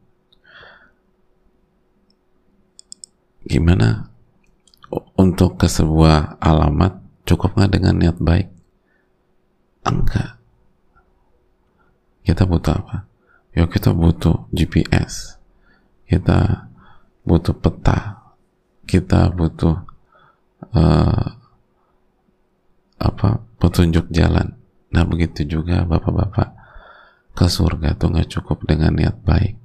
Gimana? 3.43 4.07
Untuk 5.17 5.57
ke 5.57 5.67
sebuah 5.67 6.37
alamat 6.39 7.01
cukup 7.25 7.57
nggak 7.57 7.71
dengan 7.75 7.95
niat 7.99 8.17
baik? 8.21 8.47
Enggak. 9.83 10.39
Kita 12.23 12.47
butuh 12.47 12.73
apa? 12.79 13.09
Ya 13.51 13.67
kita 13.67 13.91
butuh 13.91 14.47
GPS 14.55 15.43
kita 16.13 16.69
butuh 17.25 17.57
peta. 17.57 18.21
Kita 18.85 19.33
butuh 19.33 19.73
uh, 20.77 21.25
apa? 23.01 23.29
Petunjuk 23.57 24.13
jalan. 24.13 24.53
Nah 24.93 25.03
begitu 25.09 25.41
juga 25.47 25.81
bapak-bapak 25.89 26.52
ke 27.33 27.45
surga 27.49 27.97
tuh 27.97 28.13
nggak 28.13 28.29
cukup 28.39 28.63
dengan 28.69 28.93
niat 28.93 29.17
baik. 29.25 29.57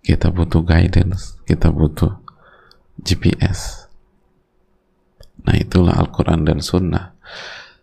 Kita 0.00 0.32
butuh 0.32 0.64
guidance 0.64 1.36
kita 1.44 1.68
butuh 1.68 2.24
GPS 3.00 3.90
nah 5.44 5.56
itulah 5.56 5.96
Al-Quran 5.96 6.44
dan 6.44 6.60
Sunnah. 6.60 7.16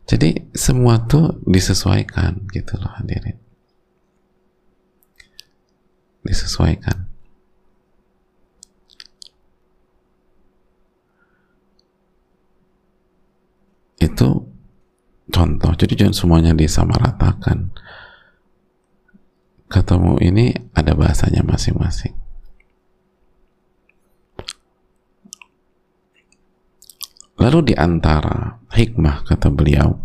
Jadi 0.07 0.55
semua 0.55 1.03
tuh 1.03 1.41
disesuaikan 1.43 2.47
gitu 2.55 2.79
loh 2.79 2.93
hadirin. 2.95 3.35
Disesuaikan. 6.23 7.11
Itu 13.99 14.47
contoh 15.31 15.71
jadi 15.75 15.93
jangan 16.05 16.15
semuanya 16.15 16.53
disamaratakan. 16.55 17.71
Ketemu 19.67 20.15
ini 20.23 20.55
ada 20.71 20.95
bahasanya 20.95 21.43
masing-masing. 21.43 22.15
Lalu 27.37 27.71
di 27.71 27.73
antara 27.75 28.63
hikmah 28.73 29.27
kata 29.27 29.51
beliau 29.51 29.99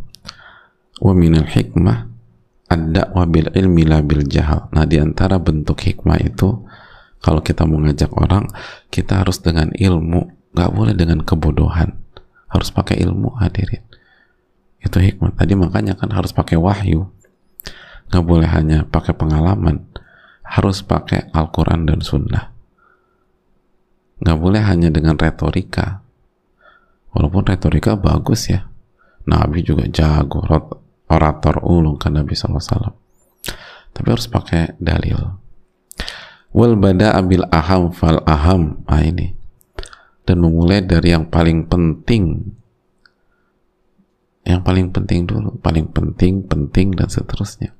wa 1.00 1.12
hikmah 1.16 1.98
ada 2.68 3.02
wabil 3.14 3.48
ilmi 3.54 3.86
labil 3.86 4.26
jahal. 4.26 4.66
Nah 4.74 4.84
di 4.84 4.98
antara 4.98 5.38
bentuk 5.38 5.78
hikmah 5.80 6.18
itu 6.20 6.66
kalau 7.22 7.38
kita 7.38 7.62
mau 7.62 7.78
ngajak 7.78 8.10
orang 8.18 8.50
kita 8.90 9.22
harus 9.22 9.38
dengan 9.38 9.70
ilmu 9.70 10.52
nggak 10.52 10.70
boleh 10.74 10.94
dengan 10.98 11.22
kebodohan. 11.22 11.94
Harus 12.50 12.68
pakai 12.68 13.00
ilmu 13.00 13.38
hadirin 13.40 13.91
itu 14.82 14.98
hikmah 14.98 15.32
tadi 15.38 15.54
makanya 15.54 15.94
kan 15.94 16.10
harus 16.10 16.34
pakai 16.34 16.58
wahyu. 16.58 17.08
Nggak 18.10 18.24
boleh 18.26 18.48
hanya 18.50 18.84
pakai 18.84 19.14
pengalaman. 19.14 19.88
Harus 20.42 20.84
pakai 20.84 21.32
Al-Quran 21.32 21.88
dan 21.88 22.04
Sunnah. 22.04 22.52
Nggak 24.20 24.38
boleh 24.38 24.62
hanya 24.66 24.92
dengan 24.92 25.16
retorika. 25.16 26.04
Walaupun 27.14 27.48
retorika 27.48 27.96
bagus 27.96 28.52
ya. 28.52 28.68
Nabi 29.22 29.62
juga 29.62 29.86
jago 29.86 30.42
orator 31.06 31.62
ulung 31.62 31.94
ke 31.94 32.10
Nabi 32.10 32.34
SAW 32.34 33.02
tapi 33.92 34.08
harus 34.08 34.26
pakai 34.26 34.74
dalil. 34.80 35.20
Wal 36.52 36.76
bada 36.76 37.16
abil 37.16 37.44
aham 37.48 37.92
fal 37.92 38.20
aham. 38.24 38.84
Ah 38.88 39.04
ini. 39.04 39.36
Dan 40.24 40.40
memulai 40.40 40.84
dari 40.84 41.12
yang 41.12 41.28
paling 41.28 41.68
penting 41.68 42.52
yang 44.42 44.66
paling 44.66 44.90
penting 44.90 45.22
dulu 45.24 45.54
paling 45.62 45.86
penting 45.94 46.42
penting 46.42 46.94
dan 46.98 47.06
seterusnya. 47.06 47.70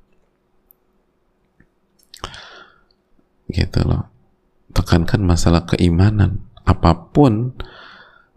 Gitu 3.51 3.81
loh. 3.83 4.09
Tekankan 4.73 5.27
masalah 5.27 5.67
keimanan. 5.69 6.47
Apa 6.63 7.11
pun 7.11 7.53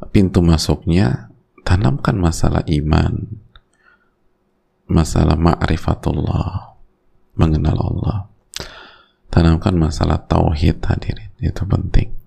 pintu 0.10 0.42
masuknya 0.42 1.30
tanamkan 1.62 2.18
masalah 2.18 2.66
iman. 2.66 3.40
Masalah 4.90 5.38
ma'rifatullah. 5.38 6.76
Mengenal 7.38 7.78
Allah. 7.78 8.18
Tanamkan 9.30 9.78
masalah 9.78 10.26
tauhid 10.26 10.82
hadirin. 10.82 11.32
Itu 11.40 11.64
penting 11.70 12.25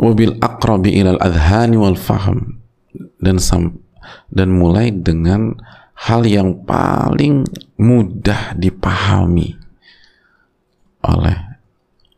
wabil 0.00 0.40
aqrabi 0.40 0.96
ilal 0.96 1.20
adhani 1.20 1.76
wal 1.76 2.00
faham 2.00 2.64
dan 3.20 3.36
sam, 3.36 3.84
dan 4.32 4.48
mulai 4.56 4.88
dengan 4.88 5.60
hal 5.92 6.24
yang 6.24 6.64
paling 6.64 7.44
mudah 7.76 8.56
dipahami 8.56 9.60
oleh 11.04 11.36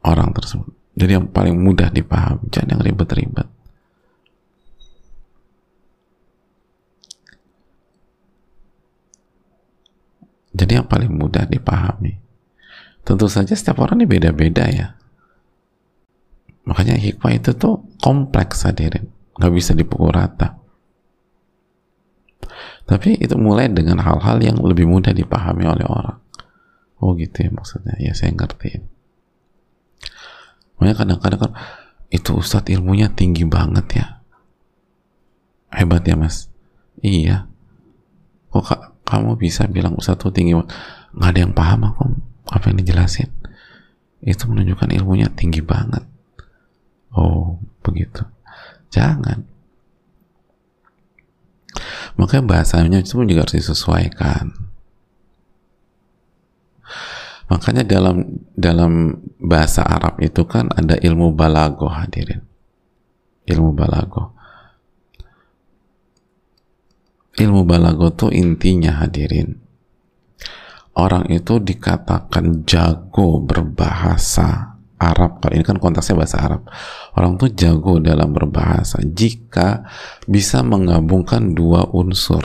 orang 0.07 0.31
tersebut. 0.31 0.71
Jadi 0.95 1.19
yang 1.19 1.27
paling 1.27 1.59
mudah 1.59 1.91
dipahami, 1.91 2.47
jangan 2.55 2.79
yang 2.79 2.83
ribet-ribet. 2.87 3.49
Jadi 10.53 10.73
yang 10.79 10.87
paling 10.87 11.11
mudah 11.11 11.49
dipahami. 11.49 12.21
Tentu 13.03 13.27
saja 13.27 13.57
setiap 13.57 13.83
orang 13.83 14.05
ini 14.05 14.07
beda-beda 14.07 14.69
ya. 14.69 14.95
Makanya 16.63 16.95
hikmah 16.95 17.33
itu 17.35 17.51
tuh 17.59 17.83
kompleks 17.99 18.63
hadirin. 18.63 19.11
Nggak 19.35 19.53
bisa 19.53 19.73
dipukul 19.75 20.15
rata. 20.15 20.63
Tapi 22.87 23.19
itu 23.19 23.35
mulai 23.39 23.71
dengan 23.71 24.03
hal-hal 24.03 24.43
yang 24.43 24.59
lebih 24.59 24.87
mudah 24.87 25.15
dipahami 25.15 25.67
oleh 25.67 25.87
orang. 25.87 26.19
Oh 27.03 27.15
gitu 27.19 27.43
ya 27.43 27.51
maksudnya. 27.51 27.99
Ya 27.99 28.15
saya 28.15 28.31
ngerti. 28.31 28.79
Makanya 30.79 30.95
kadang-kadang 30.99 31.41
kan 31.41 31.53
itu 32.13 32.31
ustadz 32.37 32.71
ilmunya 32.71 33.11
tinggi 33.11 33.43
banget 33.47 33.87
ya. 33.99 34.07
Hebat 35.73 36.05
ya 36.07 36.15
mas. 36.15 36.53
Iya. 37.01 37.49
Kok 38.53 38.63
kak, 38.63 38.81
kamu 39.09 39.41
bisa 39.41 39.65
bilang 39.67 39.97
ustadz 39.97 40.21
tuh 40.21 40.31
tinggi 40.31 40.55
banget? 40.55 40.71
Nggak 41.17 41.31
ada 41.33 41.41
yang 41.41 41.55
paham 41.57 41.81
aku 41.89 42.05
apa 42.53 42.65
yang 42.71 42.79
dijelasin. 42.85 43.31
Itu 44.23 44.47
menunjukkan 44.47 44.93
ilmunya 44.93 45.33
tinggi 45.33 45.65
banget. 45.65 46.12
Oh 47.13 47.61
begitu. 47.85 48.25
Jangan 48.93 49.53
Makanya 52.17 52.45
bahasanya 52.45 52.99
itu 53.01 53.17
juga 53.25 53.45
harus 53.45 53.57
disesuaikan. 53.57 54.53
Makanya 57.49 57.85
dalam 57.85 58.41
dalam 58.57 59.21
bahasa 59.37 59.85
Arab 59.85 60.21
itu 60.25 60.45
kan 60.49 60.73
ada 60.73 60.97
ilmu 60.97 61.37
balago 61.37 61.89
hadirin. 61.89 62.45
Ilmu 63.49 63.77
balago. 63.77 64.33
Ilmu 67.37 67.65
balago 67.65 68.13
tuh 68.13 68.33
intinya 68.33 69.01
hadirin. 69.05 69.61
Orang 70.93 71.33
itu 71.33 71.57
dikatakan 71.57 72.69
jago 72.69 73.41
berbahasa 73.41 74.72
Arab. 75.11 75.43
Kalau 75.43 75.55
ini 75.59 75.65
kan 75.67 75.83
konteksnya 75.83 76.15
bahasa 76.15 76.39
Arab. 76.39 76.63
Orang 77.19 77.35
tuh 77.43 77.51
jago 77.51 77.99
dalam 77.99 78.31
berbahasa. 78.31 79.03
Jika 79.03 79.83
bisa 80.31 80.63
menggabungkan 80.63 81.59
dua 81.59 81.91
unsur. 81.91 82.43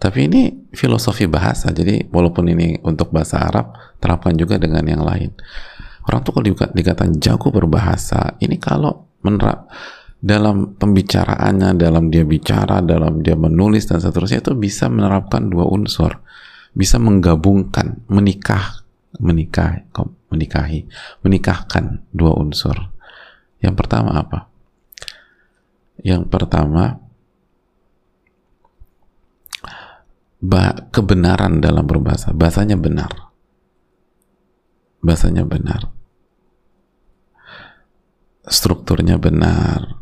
Tapi 0.00 0.18
ini 0.26 0.40
filosofi 0.72 1.28
bahasa. 1.28 1.70
Jadi 1.70 2.08
walaupun 2.08 2.48
ini 2.50 2.80
untuk 2.82 3.12
bahasa 3.12 3.44
Arab 3.44 3.76
terapkan 4.00 4.32
juga 4.32 4.56
dengan 4.56 4.82
yang 4.88 5.04
lain. 5.04 5.30
Orang 6.08 6.24
tuh 6.24 6.32
kalau 6.32 6.48
dikatakan 6.72 7.20
jago 7.20 7.52
berbahasa 7.52 8.40
ini 8.40 8.56
kalau 8.56 9.12
menerap 9.20 9.68
dalam 10.20 10.76
pembicaraannya 10.76 11.76
dalam 11.76 12.12
dia 12.12 12.24
bicara 12.28 12.84
dalam 12.84 13.24
dia 13.24 13.36
menulis 13.36 13.88
dan 13.88 14.04
seterusnya 14.04 14.44
itu 14.44 14.52
bisa 14.56 14.88
menerapkan 14.88 15.48
dua 15.52 15.68
unsur. 15.68 16.16
Bisa 16.72 16.96
menggabungkan 16.96 18.08
menikah 18.08 18.79
menikah 19.18 19.82
menikahi 20.30 20.86
menikahkan 21.26 22.06
dua 22.14 22.38
unsur. 22.38 22.76
Yang 23.58 23.74
pertama 23.74 24.14
apa? 24.14 24.46
Yang 26.00 26.30
pertama 26.30 27.02
kebenaran 30.94 31.60
dalam 31.60 31.84
berbahasa. 31.84 32.32
Bahasanya 32.32 32.78
benar. 32.78 33.10
Bahasanya 35.04 35.44
benar. 35.44 35.92
Strukturnya 38.48 39.20
benar. 39.20 40.00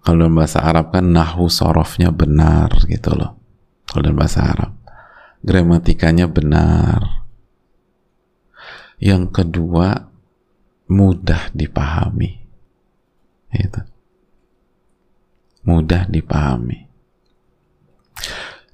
Kalau 0.00 0.22
dalam 0.22 0.38
bahasa 0.38 0.62
Arab 0.62 0.94
kan 0.94 1.04
nahu 1.04 1.50
sorofnya 1.50 2.14
benar 2.14 2.70
gitu 2.86 3.12
loh. 3.12 3.36
Kalau 3.84 4.06
dalam 4.06 4.16
bahasa 4.16 4.46
Arab 4.46 4.72
gramatikanya 5.46 6.26
benar 6.26 7.15
yang 9.02 9.28
kedua 9.28 10.08
mudah 10.88 11.50
dipahami. 11.52 12.32
Itu. 13.52 13.82
Mudah 15.66 16.06
dipahami. 16.06 16.86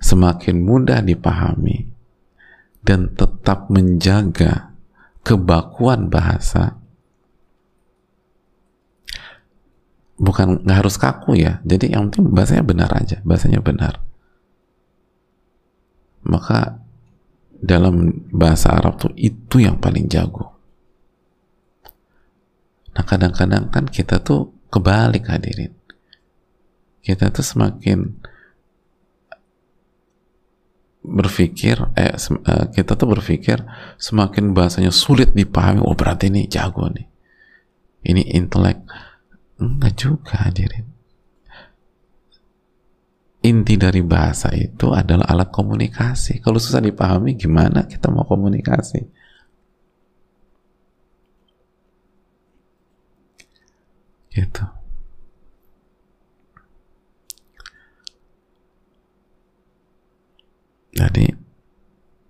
Semakin 0.02 0.56
mudah 0.60 1.00
dipahami 1.00 1.88
dan 2.82 3.14
tetap 3.14 3.70
menjaga 3.70 4.74
kebakuan 5.22 6.10
bahasa 6.10 6.82
bukan 10.18 10.66
nggak 10.66 10.78
harus 10.82 10.98
kaku 10.98 11.38
ya. 11.38 11.62
Jadi 11.62 11.94
yang 11.94 12.10
penting 12.10 12.34
bahasanya 12.34 12.66
benar 12.66 12.90
aja 12.94 13.22
bahasanya 13.22 13.62
benar. 13.62 14.02
Maka 16.26 16.81
dalam 17.62 18.26
bahasa 18.34 18.74
Arab 18.74 18.98
tuh 18.98 19.14
itu 19.14 19.62
yang 19.62 19.78
paling 19.78 20.10
jago. 20.10 20.50
Nah 22.92 23.06
kadang-kadang 23.06 23.70
kan 23.70 23.86
kita 23.86 24.18
tuh 24.18 24.50
kebalik 24.68 25.30
hadirin. 25.30 25.70
Kita 27.02 27.30
tuh 27.30 27.46
semakin 27.46 28.18
berpikir, 31.02 31.82
eh, 31.98 32.14
eh, 32.14 32.64
kita 32.74 32.94
tuh 32.94 33.08
berpikir 33.10 33.58
semakin 33.98 34.54
bahasanya 34.54 34.94
sulit 34.94 35.34
dipahami, 35.34 35.82
oh 35.82 35.98
berarti 35.98 36.30
ini 36.30 36.46
jago 36.46 36.86
nih. 36.90 37.06
Ini 38.02 38.38
intelek. 38.38 38.82
Enggak 39.62 39.94
juga 39.94 40.46
hadirin 40.46 40.91
inti 43.42 43.74
dari 43.74 44.00
bahasa 44.06 44.54
itu 44.54 44.94
adalah 44.94 45.26
alat 45.26 45.50
komunikasi. 45.50 46.38
Kalau 46.38 46.62
susah 46.62 46.78
dipahami, 46.78 47.34
gimana 47.34 47.84
kita 47.90 48.08
mau 48.08 48.22
komunikasi? 48.22 49.02
Gitu. 54.32 54.64
Jadi 60.92 61.26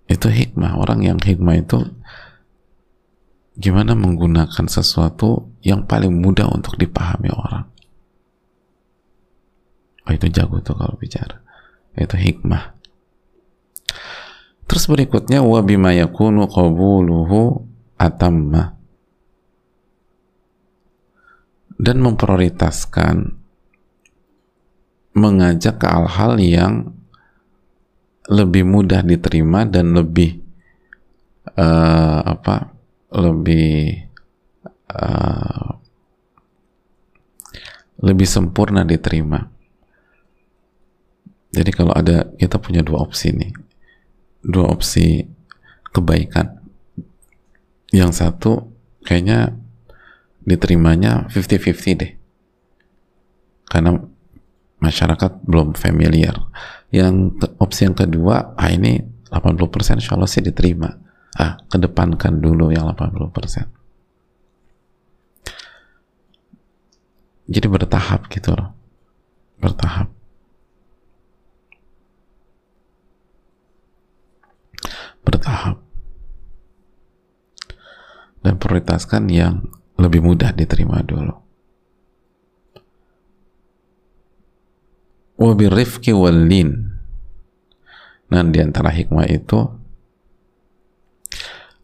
itu 0.08 0.28
hikmah. 0.28 0.80
Orang 0.80 1.04
yang 1.04 1.18
hikmah 1.20 1.56
itu 1.60 1.78
gimana 3.52 3.92
menggunakan 3.92 4.66
sesuatu 4.66 5.52
yang 5.60 5.84
paling 5.84 6.14
mudah 6.14 6.48
untuk 6.48 6.80
dipahami 6.80 7.28
orang. 7.28 7.71
Oh 10.06 10.12
itu 10.12 10.26
jago 10.32 10.58
tuh 10.64 10.74
kalau 10.74 10.98
bicara. 10.98 11.38
Itu 11.94 12.16
hikmah. 12.16 12.74
Terus 14.66 14.88
berikutnya 14.88 15.44
wa 15.44 15.60
bima 15.60 15.92
yakunu 15.92 16.48
qabuluhu 16.48 17.60
atamma. 18.00 18.74
Dan 21.76 21.98
memprioritaskan 22.00 23.42
mengajak 25.12 25.76
ke 25.76 25.86
hal-hal 25.86 26.40
yang 26.40 26.74
lebih 28.32 28.64
mudah 28.64 29.04
diterima 29.04 29.66
dan 29.68 29.92
lebih 29.92 30.40
uh, 31.58 32.20
apa 32.22 32.72
lebih 33.12 34.08
uh, 34.88 35.68
lebih 38.00 38.24
sempurna 38.24 38.86
diterima 38.88 39.51
jadi 41.52 41.70
kalau 41.70 41.92
ada 41.92 42.32
kita 42.40 42.56
punya 42.56 42.80
dua 42.80 43.04
opsi 43.04 43.28
nih. 43.36 43.52
Dua 44.40 44.72
opsi 44.72 45.20
kebaikan. 45.92 46.64
Yang 47.92 48.24
satu 48.24 48.72
kayaknya 49.04 49.52
diterimanya 50.42 51.28
50-50 51.28 52.00
deh. 52.00 52.12
Karena 53.68 54.00
masyarakat 54.80 55.44
belum 55.44 55.76
familiar. 55.76 56.40
Yang 56.88 57.44
opsi 57.60 57.84
yang 57.84 57.96
kedua 57.96 58.56
ah 58.56 58.68
ini 58.72 59.04
80% 59.28 60.00
insya 60.00 60.16
Allah 60.16 60.28
sih 60.28 60.40
diterima. 60.40 60.88
Ah 61.36 61.60
kedepankan 61.68 62.40
dulu 62.40 62.72
yang 62.72 62.88
80% 62.96 63.82
jadi 67.52 67.68
bertahap 67.68 68.32
gitu 68.32 68.56
loh. 68.56 68.72
Bertahap 69.60 70.21
bertahap. 75.22 75.78
Dan 78.42 78.58
prioritaskan 78.58 79.30
yang 79.30 79.62
lebih 79.98 80.22
mudah 80.22 80.50
diterima 80.50 80.98
dulu. 81.02 81.34
Wabirrifki 85.38 86.14
wallin 86.14 86.94
nah 88.32 88.40
di 88.48 88.64
antara 88.64 88.88
hikmah 88.88 89.28
itu 89.28 89.60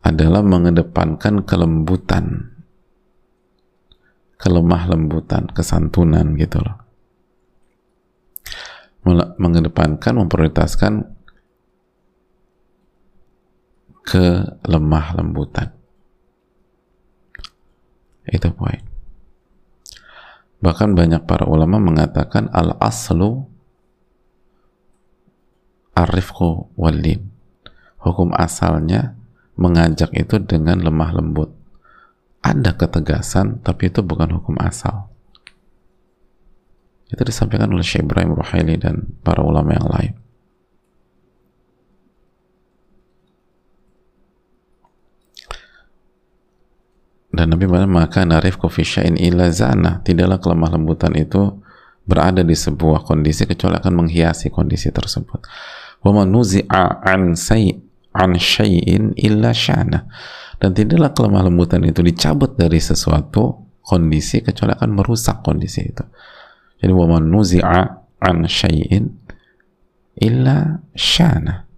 adalah 0.01 0.41
mengedepankan 0.41 1.45
kelembutan. 1.45 2.57
Kelemah 4.41 4.89
lembutan 4.89 5.51
kesantunan 5.53 6.39
gitu 6.41 6.63
loh. 6.65 6.79
Mengedepankan 9.37 10.25
memprioritaskan 10.25 11.18
kelemah 14.09 15.21
lembutan. 15.21 15.69
Itu 18.25 18.49
poin. 18.57 18.81
Bahkan 20.65 20.97
banyak 20.97 21.29
para 21.29 21.45
ulama 21.45 21.77
mengatakan 21.77 22.49
al 22.51 22.75
aslu 22.81 23.47
arifku 25.93 26.73
walin 26.75 27.31
hukum 28.01 28.33
asalnya 28.35 29.15
mengajak 29.61 30.11
itu 30.17 30.41
dengan 30.41 30.81
lemah 30.81 31.13
lembut. 31.13 31.53
Ada 32.41 32.73
ketegasan 32.75 33.61
tapi 33.61 33.93
itu 33.93 34.01
bukan 34.01 34.41
hukum 34.41 34.57
asal. 34.63 35.13
Itu 37.09 37.25
disampaikan 37.25 37.73
oleh 37.73 37.85
Syekh 37.85 38.05
Ibrahim 38.09 38.37
Ruhaili 38.37 38.77
dan 38.81 39.17
para 39.25 39.41
ulama 39.41 39.73
yang 39.73 39.89
lain 39.89 40.28
dan 47.39 47.55
Nabi 47.55 47.71
bilang 47.71 47.95
maka 47.95 48.27
narif 48.27 48.59
kofisyain 48.59 49.15
illa 49.15 49.47
zana. 49.55 50.03
Tidaklah 50.03 50.43
kelemah 50.43 50.75
lembutan 50.75 51.15
itu 51.15 51.63
berada 52.03 52.43
di 52.43 52.59
sebuah 52.59 53.07
kondisi 53.07 53.47
kecuali 53.47 53.79
akan 53.79 53.95
menghiasi 53.95 54.51
kondisi 54.51 54.91
tersebut. 54.91 55.47
Wa 56.03 56.11
manuzi'a 56.11 56.99
an 57.07 57.39
say 57.39 57.79
an 58.11 58.35
syai'in 58.35 59.15
illa 59.15 59.55
syana. 59.55 60.11
Dan 60.59 60.75
tidaklah 60.75 61.15
kelemah 61.15 61.47
lembutan 61.47 61.87
itu 61.87 62.03
dicabut 62.03 62.59
dari 62.59 62.83
sesuatu 62.83 63.71
kondisi 63.87 64.43
kecuali 64.43 64.75
akan 64.75 64.99
merusak 64.99 65.39
kondisi 65.47 65.87
itu. 65.87 66.03
Jadi 66.83 66.91
wa 66.91 67.07
manuzi'a 67.07 67.81
an 68.19 68.51
syai'in 68.51 69.15
illa 70.19 70.83
syana. 70.91 71.71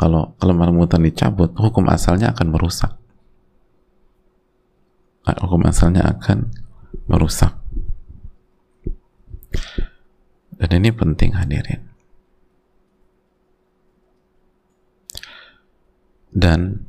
Kalau 0.00 0.32
kelemah 0.40 0.72
lembutan 0.72 1.04
dicabut 1.04 1.52
hukum 1.60 1.92
asalnya 1.92 2.32
akan 2.32 2.48
merusak 2.48 3.03
hukum 5.24 5.64
asalnya 5.64 6.04
akan 6.04 6.52
merusak. 7.08 7.56
Dan 10.54 10.70
ini 10.80 10.90
penting 10.94 11.34
hadirin. 11.34 11.82
Dan 16.34 16.86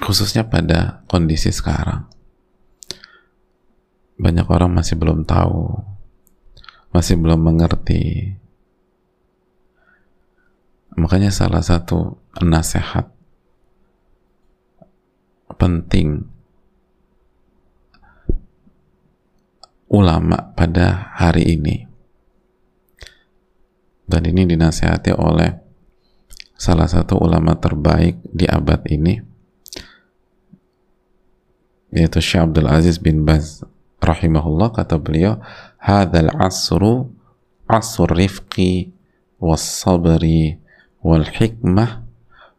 khususnya 0.00 0.48
pada 0.48 1.04
kondisi 1.08 1.52
sekarang 1.52 2.08
banyak 4.20 4.44
orang 4.48 4.76
masih 4.76 5.00
belum 5.00 5.24
tahu 5.24 5.80
masih 6.90 7.16
belum 7.16 7.40
mengerti. 7.40 8.34
Makanya 10.98 11.30
salah 11.30 11.62
satu 11.62 12.18
nasihat 12.42 13.08
penting. 15.60 16.24
Ulama 19.92 20.56
pada 20.56 21.12
hari 21.20 21.60
ini. 21.60 21.84
Dan 24.08 24.24
ini 24.26 24.48
dinasihati 24.48 25.12
oleh 25.12 25.60
salah 26.60 26.88
satu 26.88 27.16
ulama 27.16 27.56
terbaik 27.56 28.20
di 28.26 28.44
abad 28.44 28.84
ini 28.90 29.16
yaitu 31.88 32.20
Syekh 32.20 32.52
Abdul 32.52 32.68
Aziz 32.68 33.00
bin 33.00 33.24
Baz 33.24 33.64
rahimahullah 33.96 34.68
kata 34.76 35.00
beliau 35.00 35.40
hadzal 35.80 36.28
asru 36.36 37.08
asr 37.64 38.12
rifqi 38.12 38.92
was 39.40 39.64
sabri 39.64 40.60
wal 41.00 41.24
hikmah 41.24 42.04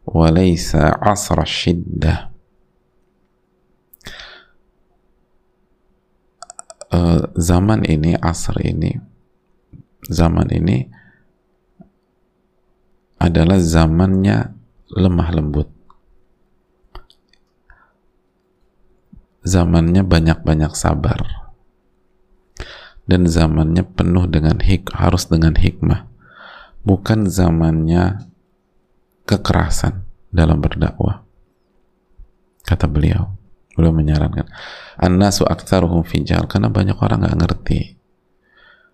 wa 0.02 0.26
laysa 0.34 0.98
asr 0.98 1.38
shiddah 1.46 2.31
uh, 6.92 7.32
zaman 7.34 7.82
ini 7.88 8.14
asr 8.20 8.60
ini 8.62 9.00
zaman 10.06 10.48
ini 10.52 10.86
adalah 13.22 13.62
zamannya 13.62 14.50
lemah 14.90 15.30
lembut. 15.30 15.70
Zamannya 19.46 20.02
banyak-banyak 20.02 20.74
sabar. 20.74 21.22
Dan 23.06 23.30
zamannya 23.30 23.86
penuh 23.86 24.26
dengan 24.26 24.58
hik 24.58 24.90
harus 24.94 25.30
dengan 25.30 25.54
hikmah. 25.54 26.06
Bukan 26.82 27.30
zamannya 27.30 28.26
kekerasan 29.26 30.02
dalam 30.34 30.58
berdakwah 30.58 31.22
kata 32.66 32.86
beliau 32.86 33.30
beliau 33.76 33.92
menyarankan. 33.92 34.48
Annasu 35.00 35.48
aktsaruhum 35.48 36.04
fi 36.04 36.22
karena 36.24 36.68
banyak 36.68 36.96
orang 37.00 37.24
nggak 37.24 37.38
ngerti. 37.40 37.80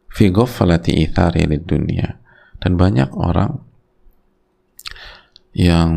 Fi 0.08 0.24
ghaflati 0.32 1.04
ithari 1.04 1.44
dunia 1.44 2.16
dan 2.58 2.74
banyak 2.74 3.10
orang 3.14 3.60
yang 5.52 5.90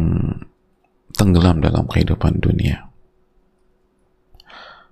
tenggelam 1.14 1.62
dalam 1.62 1.86
kehidupan 1.86 2.42
dunia. 2.42 2.90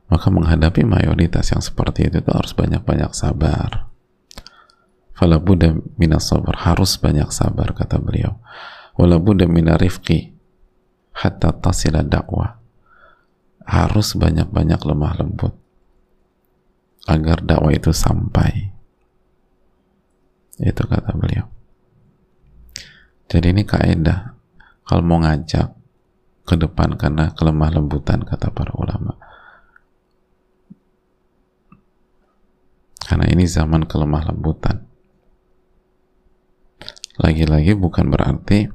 Maka 0.09 0.33
menghadapi 0.33 0.81
mayoritas 0.89 1.53
yang 1.53 1.61
seperti 1.61 2.09
itu, 2.09 2.17
itu 2.17 2.31
harus 2.33 2.57
banyak-banyak 2.57 3.13
sabar. 3.13 3.93
Fala 5.13 5.37
buddha 5.37 5.77
minas 6.01 6.25
sabar 6.25 6.57
harus 6.65 6.97
banyak 6.97 7.29
sabar 7.29 7.77
kata 7.77 8.01
beliau. 8.01 8.41
Wala 8.97 9.21
buddha 9.21 9.45
minarifqi 9.45 10.33
hatta 11.13 11.53
tasila 11.53 12.01
dakwah 12.01 12.58
harus 13.69 14.17
banyak-banyak 14.17 14.81
lemah 14.81 15.13
lembut 15.21 15.53
agar 17.05 17.45
dakwah 17.45 17.69
itu 17.69 17.93
sampai. 17.93 18.73
Itu 20.57 20.83
kata 20.89 21.13
beliau. 21.13 21.45
Jadi 23.29 23.53
ini 23.53 23.63
kaidah 23.63 24.33
kalau 24.81 25.05
mau 25.05 25.21
ngajak 25.21 25.69
ke 26.49 26.55
depan 26.57 26.97
karena 26.97 27.29
kelemah 27.37 27.69
lembutan 27.77 28.25
kata 28.25 28.49
para 28.49 28.73
ulama. 28.73 29.13
Karena 33.05 33.25
ini 33.29 33.45
zaman 33.45 33.85
kelemah 33.85 34.33
lembutan. 34.33 34.89
Lagi-lagi 37.21 37.77
bukan 37.77 38.09
berarti 38.09 38.69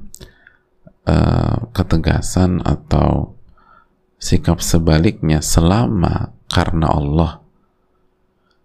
uh, 1.07 1.67
ketegasan 1.75 2.63
atau 2.63 3.35
sikap 4.25 4.57
sebaliknya 4.57 5.45
selama 5.45 6.33
karena 6.49 6.89
Allah. 6.89 7.31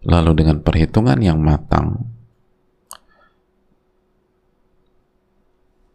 Lalu 0.00 0.40
dengan 0.40 0.64
perhitungan 0.64 1.20
yang 1.20 1.36
matang. 1.44 2.08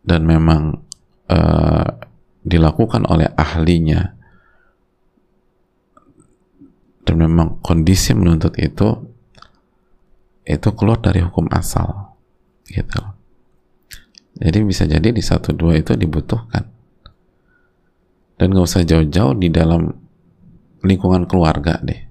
Dan 0.05 0.30
memang 0.30 0.86
uh, 1.34 1.89
dilakukan 2.45 3.09
oleh 3.09 3.26
ahlinya. 3.34 4.13
Dan 7.01 7.16
memang 7.18 7.57
kondisi 7.66 8.13
menuntut 8.13 8.53
itu 8.61 8.93
itu 10.45 10.70
keluar 10.78 11.01
dari 11.01 11.26
hukum 11.26 11.49
asal. 11.49 12.13
Gitu. 12.70 13.01
Jadi 14.38 14.59
bisa 14.61 14.86
jadi 14.86 15.09
di 15.09 15.26
satu 15.26 15.57
dua 15.57 15.82
itu 15.82 15.97
dibutuhkan 15.97 16.74
dan 18.36 18.51
nggak 18.51 18.67
usah 18.67 18.83
jauh-jauh 18.83 19.36
di 19.39 19.47
dalam 19.47 19.91
lingkungan 20.83 21.23
keluarga 21.25 21.79
deh. 21.81 22.01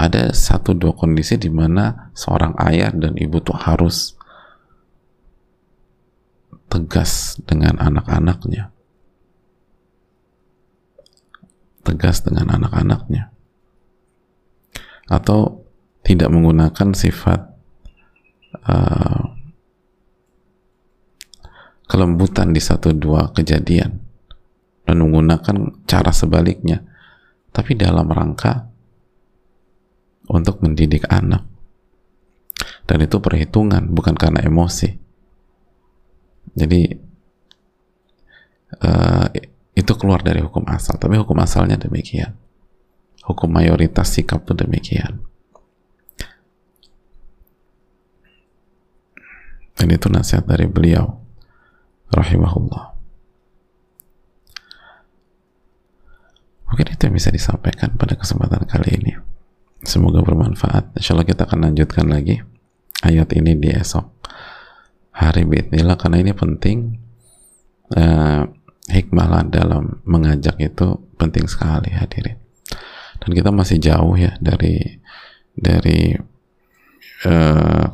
Ada 0.00 0.32
satu 0.32 0.72
dua 0.72 0.96
kondisi 0.96 1.36
di 1.36 1.52
mana 1.52 2.08
seorang 2.16 2.56
ayah 2.64 2.88
dan 2.94 3.20
ibu 3.20 3.36
tuh 3.44 3.58
harus 3.58 4.16
tegas 6.72 7.36
dengan 7.44 7.76
anak-anaknya. 7.76 8.72
Tegas 11.84 12.24
dengan 12.24 12.48
anak-anaknya. 12.56 13.28
Atau 15.10 15.68
tidak 16.00 16.32
menggunakan 16.32 16.96
sifat 16.96 17.50
uh, 18.64 19.36
kelembutan 21.90 22.56
di 22.56 22.62
satu 22.62 22.94
dua 22.96 23.34
kejadian 23.36 23.99
dan 24.90 25.06
menggunakan 25.06 25.86
cara 25.86 26.10
sebaliknya. 26.10 26.82
Tapi 27.54 27.78
dalam 27.78 28.10
rangka 28.10 28.66
untuk 30.26 30.58
mendidik 30.66 31.06
anak. 31.06 31.46
Dan 32.82 33.06
itu 33.06 33.22
perhitungan 33.22 33.86
bukan 33.86 34.18
karena 34.18 34.42
emosi. 34.42 34.90
Jadi 36.58 36.90
uh, 38.82 39.26
itu 39.78 39.92
keluar 39.94 40.26
dari 40.26 40.42
hukum 40.42 40.66
asal. 40.66 40.98
Tapi 40.98 41.14
hukum 41.22 41.38
asalnya 41.38 41.78
demikian. 41.78 42.34
Hukum 43.22 43.46
mayoritas 43.46 44.10
sikap 44.10 44.42
itu 44.42 44.58
demikian. 44.58 45.22
Dan 49.78 49.86
itu 49.86 50.10
nasihat 50.10 50.50
dari 50.50 50.66
beliau. 50.66 51.14
Rahimahullah 52.10 52.89
mungkin 56.80 56.96
itu 56.96 57.12
yang 57.12 57.16
bisa 57.20 57.28
disampaikan 57.28 57.92
pada 57.92 58.16
kesempatan 58.16 58.64
kali 58.64 58.96
ini. 58.96 59.12
Semoga 59.84 60.24
bermanfaat. 60.24 60.96
Insya 60.96 61.12
Allah 61.12 61.28
kita 61.28 61.44
akan 61.44 61.68
lanjutkan 61.68 62.08
lagi 62.08 62.40
ayat 63.04 63.28
ini 63.36 63.52
di 63.60 63.68
esok 63.68 64.08
hari 65.12 65.44
bismillah 65.44 66.00
karena 66.00 66.24
ini 66.24 66.32
penting 66.32 66.96
uh, 67.92 68.48
hikmah 68.88 69.44
dalam 69.52 70.00
mengajak 70.08 70.56
itu 70.56 70.96
penting 71.20 71.44
sekali 71.52 71.92
hadirin. 71.92 72.40
Dan 73.20 73.28
kita 73.36 73.52
masih 73.52 73.76
jauh 73.76 74.16
ya 74.16 74.40
dari 74.40 74.80
dari 75.52 76.16
uh, 77.28 77.86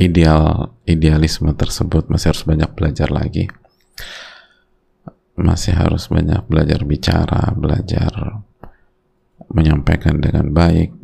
ideal 0.00 0.72
idealisme 0.88 1.52
tersebut. 1.52 2.08
Masih 2.08 2.32
harus 2.32 2.48
banyak 2.48 2.72
belajar 2.72 3.12
lagi 3.12 3.52
masih 5.40 5.74
harus 5.74 6.06
banyak 6.06 6.44
belajar 6.46 6.80
bicara 6.84 7.52
belajar 7.56 8.42
menyampaikan 9.50 10.20
dengan 10.22 10.52
baik 10.52 10.94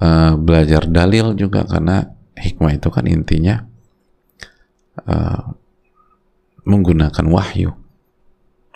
uh, 0.00 0.34
belajar 0.36 0.84
dalil 0.88 1.32
juga 1.36 1.64
karena 1.64 2.12
hikmah 2.36 2.72
itu 2.76 2.88
kan 2.90 3.06
intinya 3.06 3.64
uh, 5.06 5.54
menggunakan 6.64 7.26
wahyu. 7.28 7.72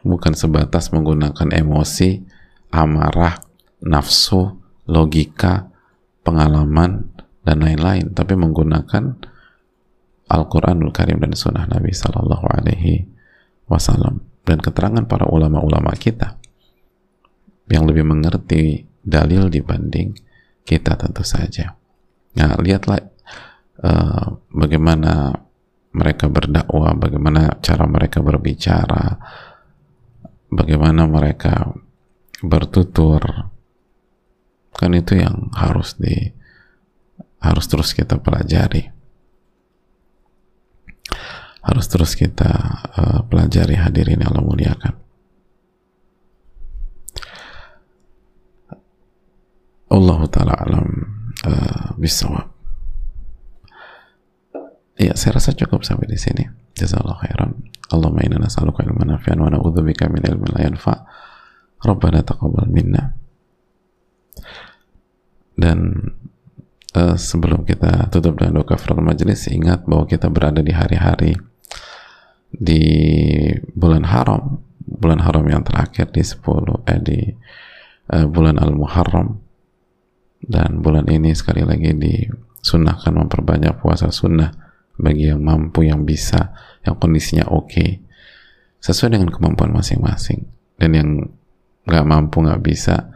Bukan 0.06 0.32
sebatas 0.32 0.94
menggunakan 0.94 1.52
emosi 1.52 2.22
amarah 2.70 3.42
nafsu 3.82 4.56
logika 4.88 5.68
pengalaman 6.22 7.12
dan 7.42 7.64
lain-lain 7.64 8.12
tapi 8.12 8.36
menggunakan 8.36 9.16
Al-Quranul 10.28 10.92
Karim 10.92 11.24
dan 11.24 11.32
Sunnah 11.32 11.64
Nabi 11.64 11.92
Sallallahu 11.92 12.46
Alaihi 12.52 13.08
Wasallam 13.64 14.27
dan 14.48 14.64
keterangan 14.64 15.04
para 15.04 15.28
ulama-ulama 15.28 15.92
kita 15.92 16.40
yang 17.68 17.84
lebih 17.84 18.08
mengerti 18.08 18.88
dalil 19.04 19.52
dibanding 19.52 20.16
kita 20.64 20.96
tentu 20.96 21.20
saja. 21.20 21.76
Nah, 22.36 22.56
lihatlah 22.56 23.00
uh, 23.84 24.24
bagaimana 24.48 25.36
mereka 25.92 26.32
berdakwah, 26.32 26.96
bagaimana 26.96 27.60
cara 27.60 27.84
mereka 27.84 28.24
berbicara, 28.24 29.20
bagaimana 30.48 31.04
mereka 31.04 31.68
bertutur. 32.40 33.52
Kan 34.72 34.94
itu 34.94 35.18
yang 35.18 35.52
harus 35.52 35.96
di 35.98 36.14
harus 37.42 37.66
terus 37.68 37.92
kita 37.92 38.20
pelajari. 38.20 38.97
Harus 41.68 41.84
terus 41.84 42.16
kita 42.16 42.48
uh, 42.96 43.20
pelajari 43.28 43.76
hadirin 43.76 44.24
yang 44.24 44.32
Allah 44.32 44.46
muliakan. 44.48 44.94
Allah 49.92 50.20
taala 50.32 50.56
alam 50.56 50.88
uh, 51.44 51.92
bisawab. 52.00 52.48
Ya, 54.96 55.12
saya 55.12 55.36
rasa 55.36 55.52
cukup 55.52 55.84
sampai 55.84 56.08
di 56.08 56.16
sini. 56.16 56.48
Jazakallahu 56.72 57.20
khairan. 57.20 57.50
Allahumma 57.92 58.24
inna 58.24 58.40
nas'aluka 58.40 58.82
ilman 58.88 59.14
nafi'an 59.14 59.36
wa 59.36 59.52
na'udzubika 59.52 60.08
min 60.08 60.24
ilmin 60.24 60.48
la 60.56 60.72
yanfa'. 60.72 61.04
Rabbana 61.84 62.24
taqabbal 62.24 62.66
minna. 62.72 63.12
Dan 65.52 65.92
uh, 66.96 67.14
sebelum 67.14 67.68
kita 67.68 68.08
tutup 68.08 68.40
dengan 68.40 68.64
doa 68.64 68.66
kafaratul 68.72 69.04
majelis, 69.04 69.46
ingat 69.52 69.84
bahwa 69.84 70.08
kita 70.08 70.32
berada 70.32 70.64
di 70.64 70.72
hari-hari 70.74 71.36
di 72.52 72.82
bulan 73.76 74.08
haram, 74.08 74.60
bulan 74.80 75.20
haram 75.20 75.44
yang 75.46 75.62
terakhir 75.64 76.08
di 76.08 76.24
10 76.24 76.88
eh 76.88 77.00
di 77.00 77.18
uh, 78.12 78.26
bulan 78.28 78.56
Al-Muharram. 78.56 79.28
Dan 80.38 80.80
bulan 80.80 81.10
ini 81.10 81.34
sekali 81.34 81.66
lagi 81.66 81.92
disunahkan 81.98 83.10
memperbanyak 83.10 83.82
puasa 83.82 84.08
sunnah 84.14 84.54
bagi 84.94 85.28
yang 85.30 85.42
mampu, 85.42 85.86
yang 85.86 86.06
bisa, 86.06 86.54
yang 86.86 86.94
kondisinya 86.94 87.50
oke 87.50 87.66
okay, 87.74 87.98
sesuai 88.78 89.18
dengan 89.18 89.28
kemampuan 89.34 89.74
masing-masing. 89.74 90.46
Dan 90.78 90.90
yang 90.94 91.10
nggak 91.84 92.06
mampu 92.06 92.46
nggak 92.46 92.62
bisa 92.62 93.10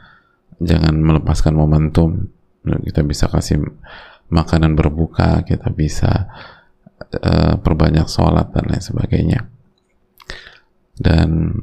jangan 0.59 0.99
melepaskan 0.99 1.55
momentum. 1.55 2.31
Kita 2.63 3.03
bisa 3.03 3.27
kasih 3.27 3.59
makanan 4.33 4.73
berbuka 4.73 5.45
kita 5.45 5.69
bisa 5.75 6.31
uh, 7.21 7.55
perbanyak 7.61 8.09
sholat 8.09 8.53
dan 8.53 8.65
lain 8.69 8.83
sebagainya 8.83 9.41
dan 10.97 11.57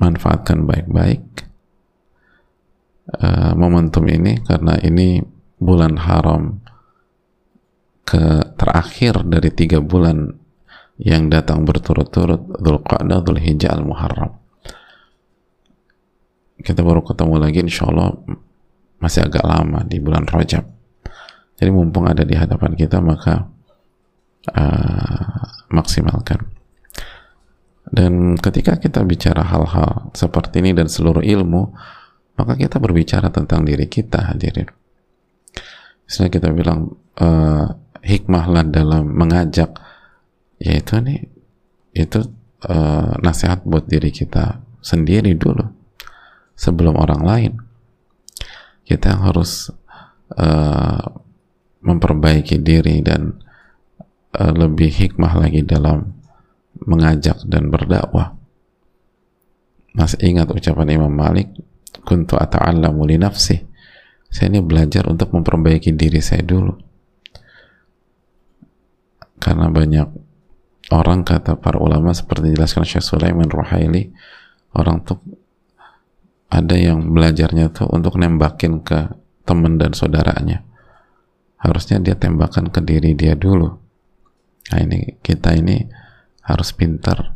manfaatkan 0.00 0.64
baik-baik 0.64 1.22
uh, 3.20 3.52
momentum 3.56 4.04
ini 4.08 4.40
karena 4.44 4.78
ini 4.80 5.22
bulan 5.60 5.96
haram 6.00 6.60
ke 8.04 8.54
terakhir 8.60 9.24
dari 9.24 9.48
tiga 9.48 9.80
bulan 9.80 10.44
yang 11.00 11.26
datang 11.26 11.66
berturut-turut 11.66 12.60
Dzulqa'dah, 12.60 13.18
Dzulhijjah, 13.24 13.74
Al-Muharram. 13.74 14.38
Kita 16.60 16.86
baru 16.86 17.02
ketemu 17.02 17.34
lagi 17.40 17.58
insya 17.66 17.90
Allah 17.90 18.14
masih 19.02 19.26
agak 19.26 19.42
lama 19.42 19.82
di 19.82 19.98
bulan 19.98 20.22
Rajab. 20.28 20.62
Jadi 21.58 21.70
mumpung 21.74 22.06
ada 22.06 22.22
di 22.22 22.38
hadapan 22.38 22.78
kita 22.78 23.02
maka 23.02 23.50
uh, 24.52 25.48
maksimalkan. 25.72 26.44
Dan 27.94 28.34
ketika 28.40 28.76
kita 28.80 29.06
bicara 29.06 29.46
hal-hal 29.46 30.10
seperti 30.12 30.60
ini 30.60 30.74
dan 30.74 30.90
seluruh 30.90 31.22
ilmu, 31.22 31.70
maka 32.34 32.58
kita 32.58 32.82
berbicara 32.82 33.30
tentang 33.30 33.62
diri 33.62 33.86
kita 33.86 34.34
hadirin 34.34 34.66
misalnya 36.04 36.30
kita 36.36 36.48
bilang 36.52 36.94
uh, 37.18 37.66
hikmahlah 38.04 38.66
dalam 38.68 39.08
mengajak 39.08 39.72
yaitu 40.60 41.00
nih 41.00 41.26
itu 41.96 42.20
uh, 42.68 43.16
nasihat 43.24 43.64
buat 43.64 43.88
diri 43.88 44.12
kita 44.12 44.60
sendiri 44.84 45.32
dulu 45.34 45.64
sebelum 46.54 46.94
orang 47.00 47.22
lain 47.24 47.52
kita 48.84 49.16
harus 49.16 49.72
uh, 50.36 51.04
memperbaiki 51.80 52.60
diri 52.60 53.00
dan 53.00 53.40
uh, 54.34 54.52
lebih 54.54 54.90
hikmah 54.90 55.38
lagi 55.38 55.62
dalam 55.62 56.14
mengajak 56.82 57.46
dan 57.46 57.70
berdakwah. 57.70 58.34
Masih 59.94 60.18
ingat 60.26 60.50
ucapan 60.50 60.98
Imam 60.98 61.14
Malik 61.14 61.54
kuntu 62.02 62.34
ata'allamu 62.34 63.06
li 63.06 63.16
nafsi. 63.16 63.62
Saya 64.26 64.50
ini 64.50 64.58
belajar 64.58 65.06
untuk 65.06 65.30
memperbaiki 65.30 65.94
diri 65.94 66.18
saya 66.18 66.42
dulu. 66.42 66.74
Karena 69.38 69.70
banyak 69.70 70.08
orang 70.90 71.22
kata 71.22 71.54
para 71.62 71.78
ulama 71.78 72.10
seperti 72.10 72.50
dijelaskan 72.50 72.82
Syekh 72.82 73.06
Sulaiman 73.06 73.46
Ruhaili 73.46 74.10
orang 74.74 75.06
tuh 75.06 75.22
ada 76.50 76.74
yang 76.74 77.14
belajarnya 77.14 77.70
tuh 77.70 77.86
untuk 77.94 78.18
nembakin 78.18 78.82
ke 78.82 79.14
teman 79.46 79.78
dan 79.78 79.94
saudaranya. 79.94 80.66
Harusnya 81.62 82.02
dia 82.02 82.18
tembakan 82.18 82.74
ke 82.74 82.82
diri 82.82 83.14
dia 83.14 83.38
dulu 83.38 83.83
nah 84.72 84.78
ini 84.80 85.20
kita 85.20 85.52
ini 85.56 85.84
harus 86.44 86.72
pintar 86.76 87.34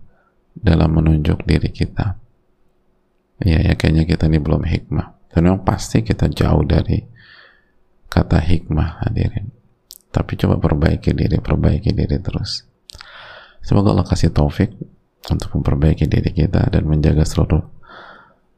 dalam 0.53 0.91
menunjuk 0.93 1.47
diri 1.49 1.71
kita. 1.73 2.19
Ya 3.39 3.63
ya 3.63 3.75
kayaknya 3.79 4.05
kita 4.05 4.27
ini 4.27 4.39
belum 4.43 4.67
hikmah. 4.67 5.31
Dan 5.33 5.47
memang 5.47 5.63
pasti 5.63 6.03
kita 6.03 6.27
jauh 6.29 6.65
dari 6.67 7.05
kata 8.11 8.43
hikmah 8.43 9.07
hadirin. 9.07 9.55
Tapi 10.09 10.35
coba 10.41 10.59
perbaiki 10.59 11.15
diri 11.15 11.39
perbaiki 11.39 11.95
diri 11.95 12.19
terus. 12.19 12.67
Semoga 13.63 13.93
Allah 13.93 14.09
kasih 14.09 14.33
taufik 14.33 14.73
untuk 15.29 15.61
memperbaiki 15.61 16.09
diri 16.09 16.33
kita 16.33 16.73
dan 16.73 16.89
menjaga 16.89 17.23
seluruh 17.23 17.63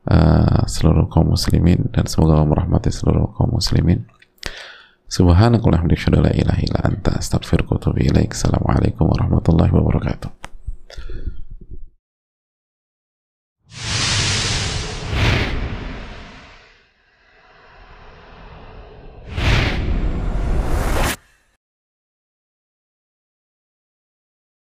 uh, 0.06 0.62
seluruh 0.64 1.10
kaum 1.10 1.34
muslimin. 1.34 1.90
Dan 1.92 2.08
semoga 2.08 2.40
Allah 2.40 2.48
merahmati 2.48 2.88
seluruh 2.88 3.34
kaum 3.36 3.58
muslimin 3.58 4.06
Subhanakallahumma 5.10 5.90
wa 5.90 6.22
la 6.22 6.30
ilaha 6.30 6.60
illa 6.62 6.80
warahmatullahi 9.10 9.72
wabarakatuh. 9.74 10.30